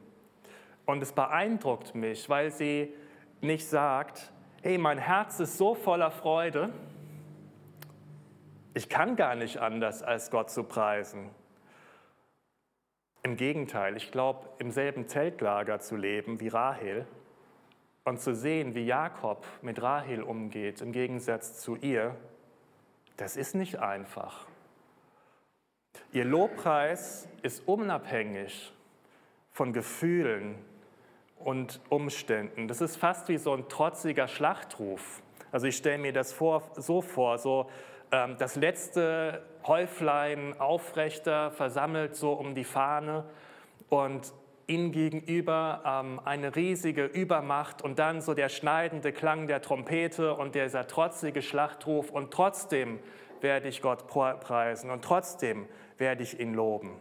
Und 0.86 1.02
es 1.02 1.12
beeindruckt 1.12 1.94
mich, 1.94 2.28
weil 2.28 2.50
sie 2.50 2.92
nicht 3.40 3.66
sagt, 3.66 4.32
hey, 4.62 4.76
mein 4.78 4.98
Herz 4.98 5.40
ist 5.40 5.56
so 5.56 5.74
voller 5.74 6.10
Freude, 6.10 6.70
ich 8.74 8.88
kann 8.88 9.14
gar 9.14 9.36
nicht 9.36 9.58
anders, 9.58 10.02
als 10.02 10.30
Gott 10.30 10.50
zu 10.50 10.64
preisen. 10.64 11.30
Im 13.22 13.36
Gegenteil, 13.36 13.96
ich 13.96 14.10
glaube, 14.10 14.48
im 14.58 14.70
selben 14.70 15.08
Zeltlager 15.08 15.78
zu 15.78 15.96
leben 15.96 16.40
wie 16.40 16.48
Rahel 16.48 17.06
und 18.04 18.20
zu 18.20 18.34
sehen, 18.34 18.74
wie 18.74 18.84
Jakob 18.84 19.46
mit 19.62 19.80
Rahel 19.80 20.22
umgeht, 20.22 20.82
im 20.82 20.92
Gegensatz 20.92 21.60
zu 21.60 21.76
ihr, 21.76 22.16
das 23.16 23.36
ist 23.36 23.54
nicht 23.54 23.78
einfach. 23.78 24.46
Ihr 26.14 26.24
Lobpreis 26.24 27.28
ist 27.42 27.66
unabhängig 27.66 28.72
von 29.50 29.72
Gefühlen 29.72 30.54
und 31.40 31.80
Umständen. 31.88 32.68
Das 32.68 32.80
ist 32.80 32.94
fast 32.94 33.28
wie 33.28 33.36
so 33.36 33.52
ein 33.52 33.68
trotziger 33.68 34.28
Schlachtruf. 34.28 35.22
Also 35.50 35.66
ich 35.66 35.76
stelle 35.76 35.98
mir 35.98 36.12
das 36.12 36.32
vor, 36.32 36.70
so 36.76 37.02
vor, 37.02 37.38
so 37.38 37.68
ähm, 38.12 38.36
das 38.38 38.54
letzte 38.54 39.42
Häuflein 39.66 40.54
aufrechter 40.60 41.50
versammelt 41.50 42.14
so 42.14 42.32
um 42.32 42.54
die 42.54 42.62
Fahne 42.62 43.24
und 43.88 44.32
ihnen 44.68 44.92
gegenüber 44.92 45.82
ähm, 45.84 46.20
eine 46.24 46.54
riesige 46.54 47.06
Übermacht 47.06 47.82
und 47.82 47.98
dann 47.98 48.20
so 48.20 48.34
der 48.34 48.50
schneidende 48.50 49.12
Klang 49.12 49.48
der 49.48 49.62
Trompete 49.62 50.34
und 50.34 50.54
dieser 50.54 50.86
trotzige 50.86 51.42
Schlachtruf 51.42 52.10
und 52.10 52.30
trotzdem 52.30 53.00
werde 53.40 53.66
ich 53.66 53.82
Gott 53.82 54.06
preisen 54.06 54.90
und 54.90 55.02
trotzdem 55.02 55.66
werde 55.98 56.22
ich 56.22 56.38
ihn 56.40 56.54
loben. 56.54 57.00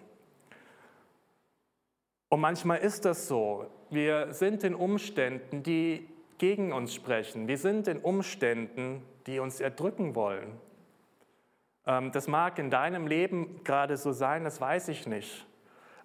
Und 2.29 2.39
manchmal 2.39 2.79
ist 2.79 3.05
das 3.05 3.27
so. 3.27 3.67
Wir 3.89 4.33
sind 4.33 4.63
in 4.63 4.73
Umständen, 4.73 5.61
die 5.61 6.07
gegen 6.39 6.73
uns 6.73 6.93
sprechen. 6.93 7.47
Wir 7.47 7.57
sind 7.57 7.87
in 7.87 7.99
Umständen, 7.99 9.03
die 9.27 9.39
uns 9.39 9.59
erdrücken 9.59 10.15
wollen. 10.15 10.59
Ähm, 11.85 12.11
das 12.11 12.27
mag 12.27 12.57
in 12.59 12.69
deinem 12.69 13.07
Leben 13.07 13.63
gerade 13.63 13.97
so 13.97 14.11
sein, 14.11 14.43
das 14.43 14.59
weiß 14.59 14.87
ich 14.87 15.07
nicht. 15.07 15.45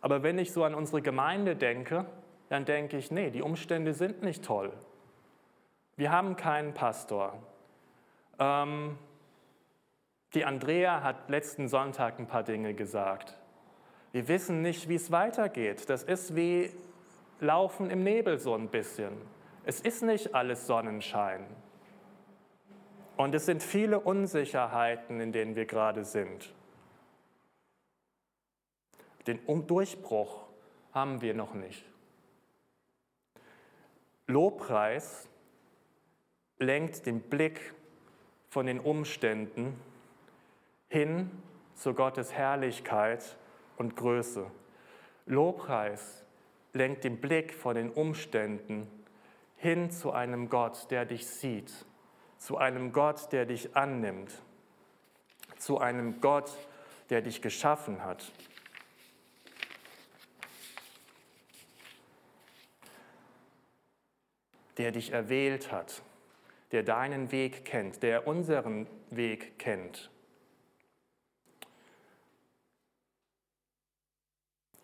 Aber 0.00 0.22
wenn 0.22 0.38
ich 0.38 0.52
so 0.52 0.64
an 0.64 0.74
unsere 0.74 1.02
Gemeinde 1.02 1.56
denke, 1.56 2.04
dann 2.48 2.64
denke 2.64 2.96
ich, 2.96 3.10
nee, 3.10 3.30
die 3.30 3.42
Umstände 3.42 3.92
sind 3.94 4.22
nicht 4.22 4.44
toll. 4.44 4.72
Wir 5.96 6.12
haben 6.12 6.36
keinen 6.36 6.74
Pastor. 6.74 7.42
Ähm, 8.38 8.96
die 10.34 10.44
Andrea 10.44 11.02
hat 11.02 11.28
letzten 11.30 11.68
Sonntag 11.68 12.18
ein 12.18 12.26
paar 12.26 12.42
Dinge 12.42 12.74
gesagt. 12.74 13.38
Wir 14.12 14.28
wissen 14.28 14.62
nicht, 14.62 14.88
wie 14.88 14.94
es 14.94 15.10
weitergeht. 15.10 15.88
Das 15.88 16.02
ist 16.02 16.34
wie 16.34 16.70
Laufen 17.40 17.90
im 17.90 18.02
Nebel 18.02 18.38
so 18.38 18.54
ein 18.54 18.68
bisschen. 18.68 19.12
Es 19.64 19.80
ist 19.80 20.02
nicht 20.02 20.34
alles 20.34 20.66
Sonnenschein. 20.66 21.46
Und 23.16 23.34
es 23.34 23.46
sind 23.46 23.62
viele 23.62 24.00
Unsicherheiten, 24.00 25.20
in 25.20 25.32
denen 25.32 25.56
wir 25.56 25.66
gerade 25.66 26.04
sind. 26.04 26.52
Den 29.26 29.40
Durchbruch 29.66 30.46
haben 30.92 31.20
wir 31.20 31.34
noch 31.34 31.54
nicht. 31.54 31.84
Lobpreis 34.26 35.28
lenkt 36.58 37.06
den 37.06 37.20
Blick 37.20 37.74
von 38.48 38.66
den 38.66 38.80
Umständen 38.80 39.78
hin 40.88 41.30
zu 41.74 41.94
Gottes 41.94 42.32
Herrlichkeit 42.32 43.36
und 43.76 43.96
Größe. 43.96 44.50
Lobpreis 45.26 46.24
lenkt 46.72 47.04
den 47.04 47.20
Blick 47.20 47.54
von 47.54 47.74
den 47.74 47.90
Umständen 47.90 48.88
hin 49.56 49.90
zu 49.90 50.12
einem 50.12 50.48
Gott, 50.48 50.90
der 50.90 51.04
dich 51.04 51.26
sieht, 51.26 51.72
zu 52.38 52.58
einem 52.58 52.92
Gott, 52.92 53.32
der 53.32 53.44
dich 53.44 53.76
annimmt, 53.76 54.42
zu 55.58 55.78
einem 55.78 56.20
Gott, 56.20 56.50
der 57.10 57.22
dich 57.22 57.42
geschaffen 57.42 58.04
hat. 58.04 58.32
der 64.78 64.92
dich 64.92 65.12
erwählt 65.12 65.72
hat, 65.72 66.02
der 66.70 66.84
deinen 66.84 67.32
Weg 67.32 67.64
kennt, 67.64 68.02
der 68.02 68.26
unseren 68.26 68.86
Weg 69.10 69.58
kennt. 69.58 70.10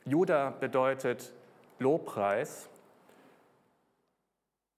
Juda 0.06 0.50
bedeutet 0.50 1.32
Lobpreis. 1.78 2.68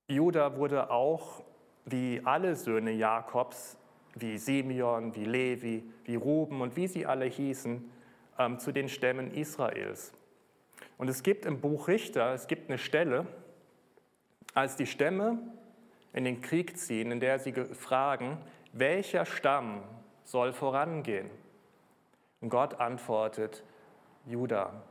Juda 0.08 0.56
wurde 0.56 0.90
auch 0.90 1.42
wie 1.84 2.22
alle 2.24 2.54
Söhne 2.54 2.92
Jakobs, 2.92 3.76
wie 4.14 4.38
Simeon, 4.38 5.14
wie 5.16 5.24
Levi, 5.24 5.82
wie 6.04 6.14
Ruben 6.14 6.60
und 6.60 6.76
wie 6.76 6.86
sie 6.86 7.06
alle 7.06 7.24
hießen, 7.24 7.90
ähm, 8.38 8.58
zu 8.60 8.70
den 8.70 8.88
Stämmen 8.88 9.32
Israels. 9.32 10.12
Und 10.96 11.08
es 11.08 11.24
gibt 11.24 11.44
im 11.44 11.60
Buch 11.60 11.88
Richter, 11.88 12.32
es 12.32 12.46
gibt 12.46 12.70
eine 12.70 12.78
Stelle, 12.78 13.26
als 14.54 14.76
die 14.76 14.86
Stämme 14.86 15.38
in 16.12 16.24
den 16.24 16.40
Krieg 16.40 16.78
ziehen, 16.78 17.10
in 17.10 17.18
der 17.18 17.40
sie 17.40 17.52
fragen, 17.52 18.38
welcher 18.72 19.26
Stamm 19.26 19.82
soll 20.24 20.52
vorangehen? 20.52 21.30
Und 22.40 22.50
Gott 22.50 22.80
antwortet, 22.80 23.64
Juda. 24.24 24.82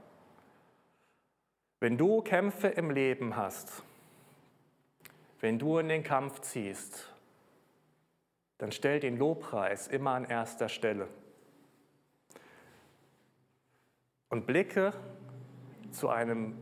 Wenn 1.85 1.99
du 1.99 2.23
Kämpfe 2.23 2.69
im 2.69 2.89
Leben 2.89 3.35
hast, 3.35 3.83
wenn 5.39 5.59
du 5.59 5.77
in 5.77 5.87
den 5.87 6.01
Kampf 6.01 6.41
ziehst, 6.41 7.13
dann 8.57 8.71
stell 8.71 8.99
den 8.99 9.19
Lobpreis 9.19 9.87
immer 9.87 10.13
an 10.13 10.25
erster 10.25 10.67
Stelle. 10.67 11.07
Und 14.29 14.47
blicke 14.47 14.93
zu 15.91 16.09
einem 16.09 16.59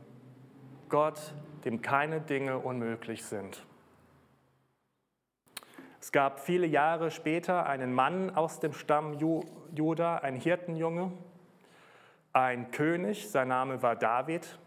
Gott, 0.89 1.33
dem 1.63 1.81
keine 1.81 2.19
Dinge 2.19 2.57
unmöglich 2.57 3.23
sind. 3.23 3.65
Es 6.01 6.11
gab 6.11 6.41
viele 6.41 6.67
Jahre 6.67 7.11
später 7.11 7.65
einen 7.65 7.93
Mann 7.93 8.35
aus 8.35 8.59
dem 8.59 8.73
Stamm 8.73 9.13
Juda, 9.73 10.17
ein 10.17 10.35
Hirtenjunge, 10.35 11.13
ein 12.33 12.71
König, 12.71 13.29
sein 13.29 13.47
Name 13.47 13.81
war 13.81 13.95
David. 13.95 14.59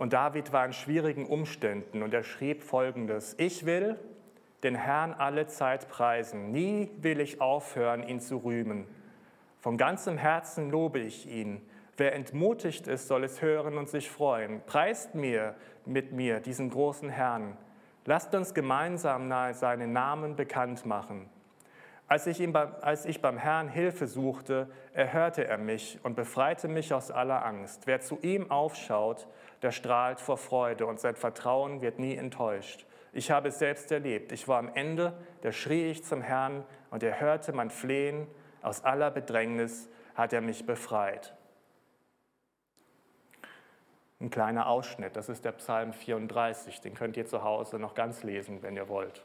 Und 0.00 0.14
David 0.14 0.50
war 0.54 0.64
in 0.64 0.72
schwierigen 0.72 1.26
Umständen 1.26 2.02
und 2.02 2.14
er 2.14 2.22
schrieb 2.22 2.62
folgendes: 2.62 3.34
Ich 3.36 3.66
will 3.66 3.98
den 4.62 4.74
Herrn 4.74 5.12
alle 5.12 5.46
Zeit 5.46 5.90
preisen, 5.90 6.52
nie 6.52 6.90
will 7.02 7.20
ich 7.20 7.42
aufhören, 7.42 8.02
ihn 8.08 8.18
zu 8.18 8.38
rühmen. 8.38 8.86
Von 9.58 9.76
ganzem 9.76 10.16
Herzen 10.16 10.70
lobe 10.70 11.00
ich 11.00 11.28
ihn. 11.28 11.60
Wer 11.98 12.14
entmutigt 12.14 12.88
ist, 12.88 13.08
soll 13.08 13.24
es 13.24 13.42
hören 13.42 13.76
und 13.76 13.90
sich 13.90 14.10
freuen. 14.10 14.62
Preist 14.64 15.14
mir 15.14 15.54
mit 15.84 16.12
mir 16.12 16.40
diesen 16.40 16.70
großen 16.70 17.10
Herrn. 17.10 17.58
Lasst 18.06 18.34
uns 18.34 18.54
gemeinsam 18.54 19.30
seinen 19.52 19.92
Namen 19.92 20.34
bekannt 20.34 20.86
machen. 20.86 21.28
Als 22.10 22.26
ich, 22.26 22.40
ihm, 22.40 22.56
als 22.56 23.04
ich 23.04 23.20
beim 23.20 23.36
Herrn 23.36 23.68
Hilfe 23.68 24.08
suchte, 24.08 24.68
erhörte 24.94 25.46
er 25.46 25.58
mich 25.58 26.00
und 26.02 26.16
befreite 26.16 26.66
mich 26.66 26.92
aus 26.92 27.12
aller 27.12 27.44
Angst. 27.44 27.86
Wer 27.86 28.00
zu 28.00 28.18
ihm 28.22 28.50
aufschaut, 28.50 29.28
der 29.62 29.72
strahlt 29.72 30.20
vor 30.20 30.36
Freude 30.36 30.86
und 30.86 31.00
sein 31.00 31.16
Vertrauen 31.16 31.80
wird 31.82 31.98
nie 31.98 32.16
enttäuscht. 32.16 32.86
Ich 33.12 33.30
habe 33.30 33.48
es 33.48 33.58
selbst 33.58 33.90
erlebt. 33.90 34.32
Ich 34.32 34.46
war 34.48 34.58
am 34.58 34.68
Ende, 34.74 35.12
da 35.42 35.52
schrie 35.52 35.90
ich 35.90 36.04
zum 36.04 36.22
Herrn 36.22 36.64
und 36.90 37.02
er 37.02 37.20
hörte 37.20 37.52
mein 37.52 37.70
Flehen. 37.70 38.26
Aus 38.62 38.84
aller 38.84 39.10
Bedrängnis 39.10 39.88
hat 40.14 40.32
er 40.32 40.40
mich 40.40 40.66
befreit. 40.66 41.34
Ein 44.20 44.30
kleiner 44.30 44.66
Ausschnitt, 44.68 45.16
das 45.16 45.30
ist 45.30 45.46
der 45.46 45.52
Psalm 45.52 45.94
34, 45.94 46.82
den 46.82 46.94
könnt 46.94 47.16
ihr 47.16 47.24
zu 47.24 47.42
Hause 47.42 47.78
noch 47.78 47.94
ganz 47.94 48.22
lesen, 48.22 48.62
wenn 48.62 48.76
ihr 48.76 48.88
wollt. 48.88 49.24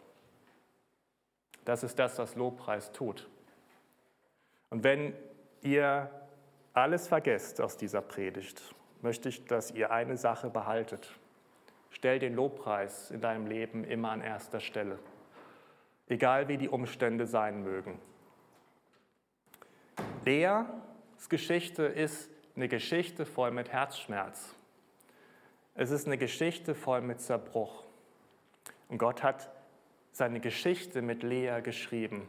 Das 1.66 1.84
ist 1.84 2.00
das, 2.00 2.18
was 2.18 2.36
Lobpreis 2.36 2.94
tut. 2.94 3.28
Und 4.70 4.84
wenn 4.84 5.14
ihr 5.62 6.10
alles 6.74 7.08
vergesst 7.08 7.60
aus 7.60 7.76
dieser 7.76 8.02
Predigt, 8.02 8.62
möchte 9.06 9.30
ich, 9.30 9.46
dass 9.46 9.70
ihr 9.72 9.92
eine 9.92 10.18
Sache 10.18 10.50
behaltet. 10.50 11.12
Stell 11.92 12.18
den 12.18 12.34
Lobpreis 12.34 13.12
in 13.12 13.22
deinem 13.22 13.46
Leben 13.46 13.84
immer 13.84 14.10
an 14.10 14.20
erster 14.20 14.60
Stelle, 14.60 14.98
egal 16.08 16.48
wie 16.48 16.58
die 16.58 16.68
Umstände 16.68 17.28
sein 17.28 17.64
mögen. 17.64 18.00
Leas 20.26 20.66
Geschichte 21.30 21.84
ist 21.84 22.32
eine 22.56 22.68
Geschichte 22.68 23.28
voll 23.28 23.52
mit 23.52 23.72
Herzschmerz. 23.72 24.56
Es 25.76 25.92
ist 25.92 26.08
eine 26.08 26.18
Geschichte 26.18 26.74
voll 26.74 27.02
mit 27.02 27.22
Zerbruch. 27.22 27.84
Und 28.90 28.98
Gott 28.98 29.22
hat 29.22 29.52
seine 30.12 30.40
Geschichte 30.40 31.04
mit 31.04 31.22
Lea 31.22 31.60
geschrieben. 31.62 32.28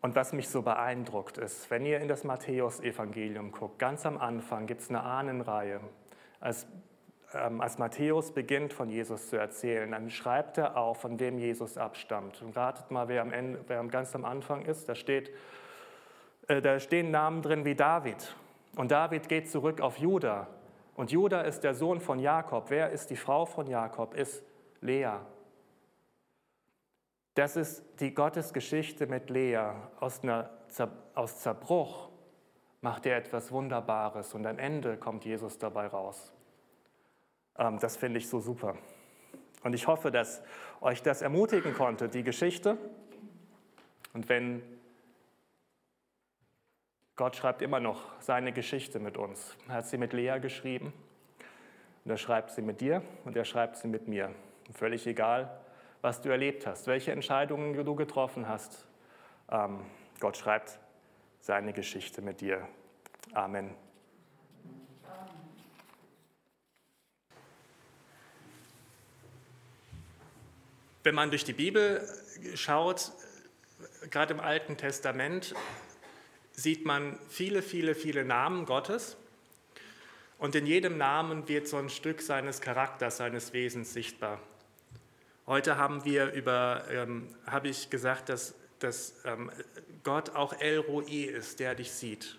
Und 0.00 0.14
was 0.14 0.32
mich 0.32 0.48
so 0.48 0.62
beeindruckt 0.62 1.38
ist, 1.38 1.70
wenn 1.70 1.84
ihr 1.84 1.98
in 2.00 2.08
das 2.08 2.22
Matthäusevangelium 2.22 3.50
guckt, 3.50 3.78
ganz 3.78 4.06
am 4.06 4.16
Anfang 4.18 4.66
gibt 4.66 4.82
es 4.82 4.90
eine 4.90 5.02
Ahnenreihe. 5.02 5.80
Als, 6.38 6.66
ähm, 7.34 7.60
als 7.60 7.78
Matthäus 7.78 8.32
beginnt 8.32 8.72
von 8.72 8.90
Jesus 8.90 9.28
zu 9.28 9.36
erzählen, 9.36 9.90
dann 9.90 10.08
schreibt 10.10 10.58
er 10.58 10.76
auf, 10.76 11.00
von 11.00 11.18
wem 11.18 11.38
Jesus 11.38 11.76
abstammt. 11.76 12.40
Und 12.42 12.56
ratet 12.56 12.92
mal, 12.92 13.08
wer, 13.08 13.22
am 13.22 13.32
Ende, 13.32 13.60
wer 13.66 13.82
ganz 13.84 14.14
am 14.14 14.24
Anfang 14.24 14.64
ist. 14.66 14.88
Da, 14.88 14.94
steht, 14.94 15.32
äh, 16.46 16.62
da 16.62 16.78
stehen 16.78 17.10
Namen 17.10 17.42
drin 17.42 17.64
wie 17.64 17.74
David. 17.74 18.36
Und 18.76 18.92
David 18.92 19.28
geht 19.28 19.50
zurück 19.50 19.80
auf 19.80 19.98
Juda. 19.98 20.46
Und 20.94 21.10
Judah 21.10 21.42
ist 21.42 21.64
der 21.64 21.74
Sohn 21.74 22.00
von 22.00 22.20
Jakob. 22.20 22.70
Wer 22.70 22.90
ist 22.90 23.10
die 23.10 23.16
Frau 23.16 23.46
von 23.46 23.66
Jakob? 23.66 24.14
Ist 24.14 24.44
Lea. 24.80 25.18
Das 27.38 27.54
ist 27.54 27.84
die 28.00 28.12
Gottesgeschichte 28.12 29.06
mit 29.06 29.30
Lea 29.30 29.70
aus, 30.00 30.24
einer, 30.24 30.50
aus 31.14 31.38
Zerbruch, 31.38 32.08
macht 32.80 33.06
er 33.06 33.16
etwas 33.16 33.52
Wunderbares 33.52 34.34
und 34.34 34.44
am 34.44 34.58
Ende 34.58 34.96
kommt 34.96 35.24
Jesus 35.24 35.56
dabei 35.56 35.86
raus. 35.86 36.32
Ähm, 37.56 37.78
das 37.78 37.96
finde 37.96 38.18
ich 38.18 38.28
so 38.28 38.40
super. 38.40 38.76
Und 39.62 39.72
ich 39.72 39.86
hoffe, 39.86 40.10
dass 40.10 40.42
euch 40.80 41.00
das 41.00 41.22
ermutigen 41.22 41.74
konnte, 41.74 42.08
die 42.08 42.24
Geschichte. 42.24 42.76
Und 44.14 44.28
wenn 44.28 44.60
Gott 47.14 47.36
schreibt 47.36 47.62
immer 47.62 47.78
noch 47.78 48.20
seine 48.20 48.50
Geschichte 48.50 48.98
mit 48.98 49.16
uns. 49.16 49.56
Er 49.68 49.74
hat 49.74 49.86
sie 49.86 49.96
mit 49.96 50.12
Lea 50.12 50.40
geschrieben 50.40 50.92
und 52.04 52.10
er 52.10 52.16
schreibt 52.16 52.50
sie 52.50 52.62
mit 52.62 52.80
dir 52.80 53.00
und 53.24 53.36
er 53.36 53.44
schreibt 53.44 53.76
sie 53.76 53.86
mit 53.86 54.08
mir. 54.08 54.34
völlig 54.74 55.06
egal, 55.06 55.56
was 56.00 56.20
du 56.20 56.28
erlebt 56.28 56.66
hast, 56.66 56.86
welche 56.86 57.12
Entscheidungen 57.12 57.84
du 57.84 57.94
getroffen 57.94 58.48
hast. 58.48 58.86
Ähm, 59.50 59.80
Gott 60.20 60.36
schreibt 60.36 60.78
seine 61.40 61.72
Geschichte 61.72 62.22
mit 62.22 62.40
dir. 62.40 62.66
Amen. 63.32 63.74
Wenn 71.02 71.14
man 71.14 71.30
durch 71.30 71.44
die 71.44 71.52
Bibel 71.52 72.06
schaut, 72.54 73.12
gerade 74.10 74.34
im 74.34 74.40
Alten 74.40 74.76
Testament, 74.76 75.54
sieht 76.52 76.84
man 76.84 77.18
viele, 77.28 77.62
viele, 77.62 77.94
viele 77.94 78.24
Namen 78.24 78.66
Gottes. 78.66 79.16
Und 80.38 80.54
in 80.54 80.66
jedem 80.66 80.98
Namen 80.98 81.48
wird 81.48 81.66
so 81.66 81.76
ein 81.76 81.88
Stück 81.88 82.20
seines 82.20 82.60
Charakters, 82.60 83.16
seines 83.16 83.52
Wesens 83.52 83.92
sichtbar. 83.92 84.40
Heute 85.48 85.78
haben 85.78 86.04
wir 86.04 86.32
über, 86.32 86.84
ähm, 86.90 87.34
habe 87.46 87.68
ich 87.68 87.88
gesagt, 87.88 88.28
dass, 88.28 88.54
dass 88.80 89.14
ähm, 89.24 89.50
Gott 90.04 90.34
auch 90.34 90.52
El 90.52 90.80
Roi 90.80 91.24
ist, 91.24 91.58
der 91.58 91.74
dich 91.74 91.90
sieht. 91.90 92.38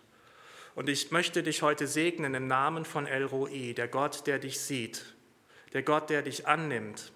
Und 0.75 0.89
ich 0.89 1.09
möchte 1.09 1.41
dich 1.41 1.63
heute 1.63 1.87
segnen 1.87 2.35
im 2.35 2.45
Namen 2.45 2.85
von 2.85 3.07
El 3.07 3.25
Roi, 3.25 3.73
der 3.73 3.87
Gott, 3.87 4.27
der 4.27 4.37
dich 4.37 4.59
sieht, 4.59 5.15
der 5.73 5.81
Gott, 5.81 6.11
der 6.11 6.21
dich 6.21 6.45
annimmt, 6.45 7.11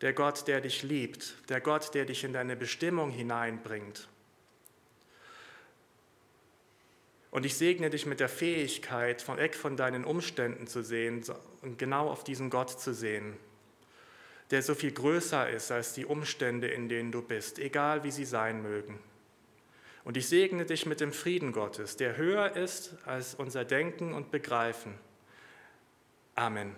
der 0.00 0.14
Gott, 0.14 0.48
der 0.48 0.60
dich 0.60 0.82
liebt, 0.82 1.48
der 1.48 1.60
Gott, 1.60 1.94
der 1.94 2.06
dich 2.06 2.24
in 2.24 2.32
deine 2.32 2.56
Bestimmung 2.56 3.12
hineinbringt. 3.12 4.08
Und 7.30 7.46
ich 7.46 7.54
segne 7.54 7.88
dich 7.88 8.04
mit 8.04 8.18
der 8.18 8.28
Fähigkeit, 8.28 9.22
von 9.22 9.36
weg 9.36 9.54
von 9.54 9.76
deinen 9.76 10.04
Umständen 10.04 10.66
zu 10.66 10.82
sehen 10.82 11.22
und 11.62 11.78
genau 11.78 12.08
auf 12.10 12.24
diesen 12.24 12.50
Gott 12.50 12.80
zu 12.80 12.92
sehen, 12.92 13.36
der 14.50 14.62
so 14.62 14.74
viel 14.74 14.92
größer 14.92 15.50
ist 15.50 15.70
als 15.72 15.94
die 15.94 16.06
Umstände, 16.06 16.68
in 16.68 16.88
denen 16.88 17.12
du 17.12 17.22
bist, 17.22 17.58
egal 17.58 18.04
wie 18.04 18.10
sie 18.10 18.24
sein 18.24 18.62
mögen. 18.62 18.98
Und 20.04 20.16
ich 20.16 20.28
segne 20.28 20.64
dich 20.64 20.86
mit 20.86 21.00
dem 21.00 21.12
Frieden 21.12 21.50
Gottes, 21.50 21.96
der 21.96 22.16
höher 22.16 22.54
ist 22.54 22.94
als 23.06 23.34
unser 23.34 23.64
Denken 23.64 24.14
und 24.14 24.30
Begreifen. 24.30 24.94
Amen. 26.36 26.76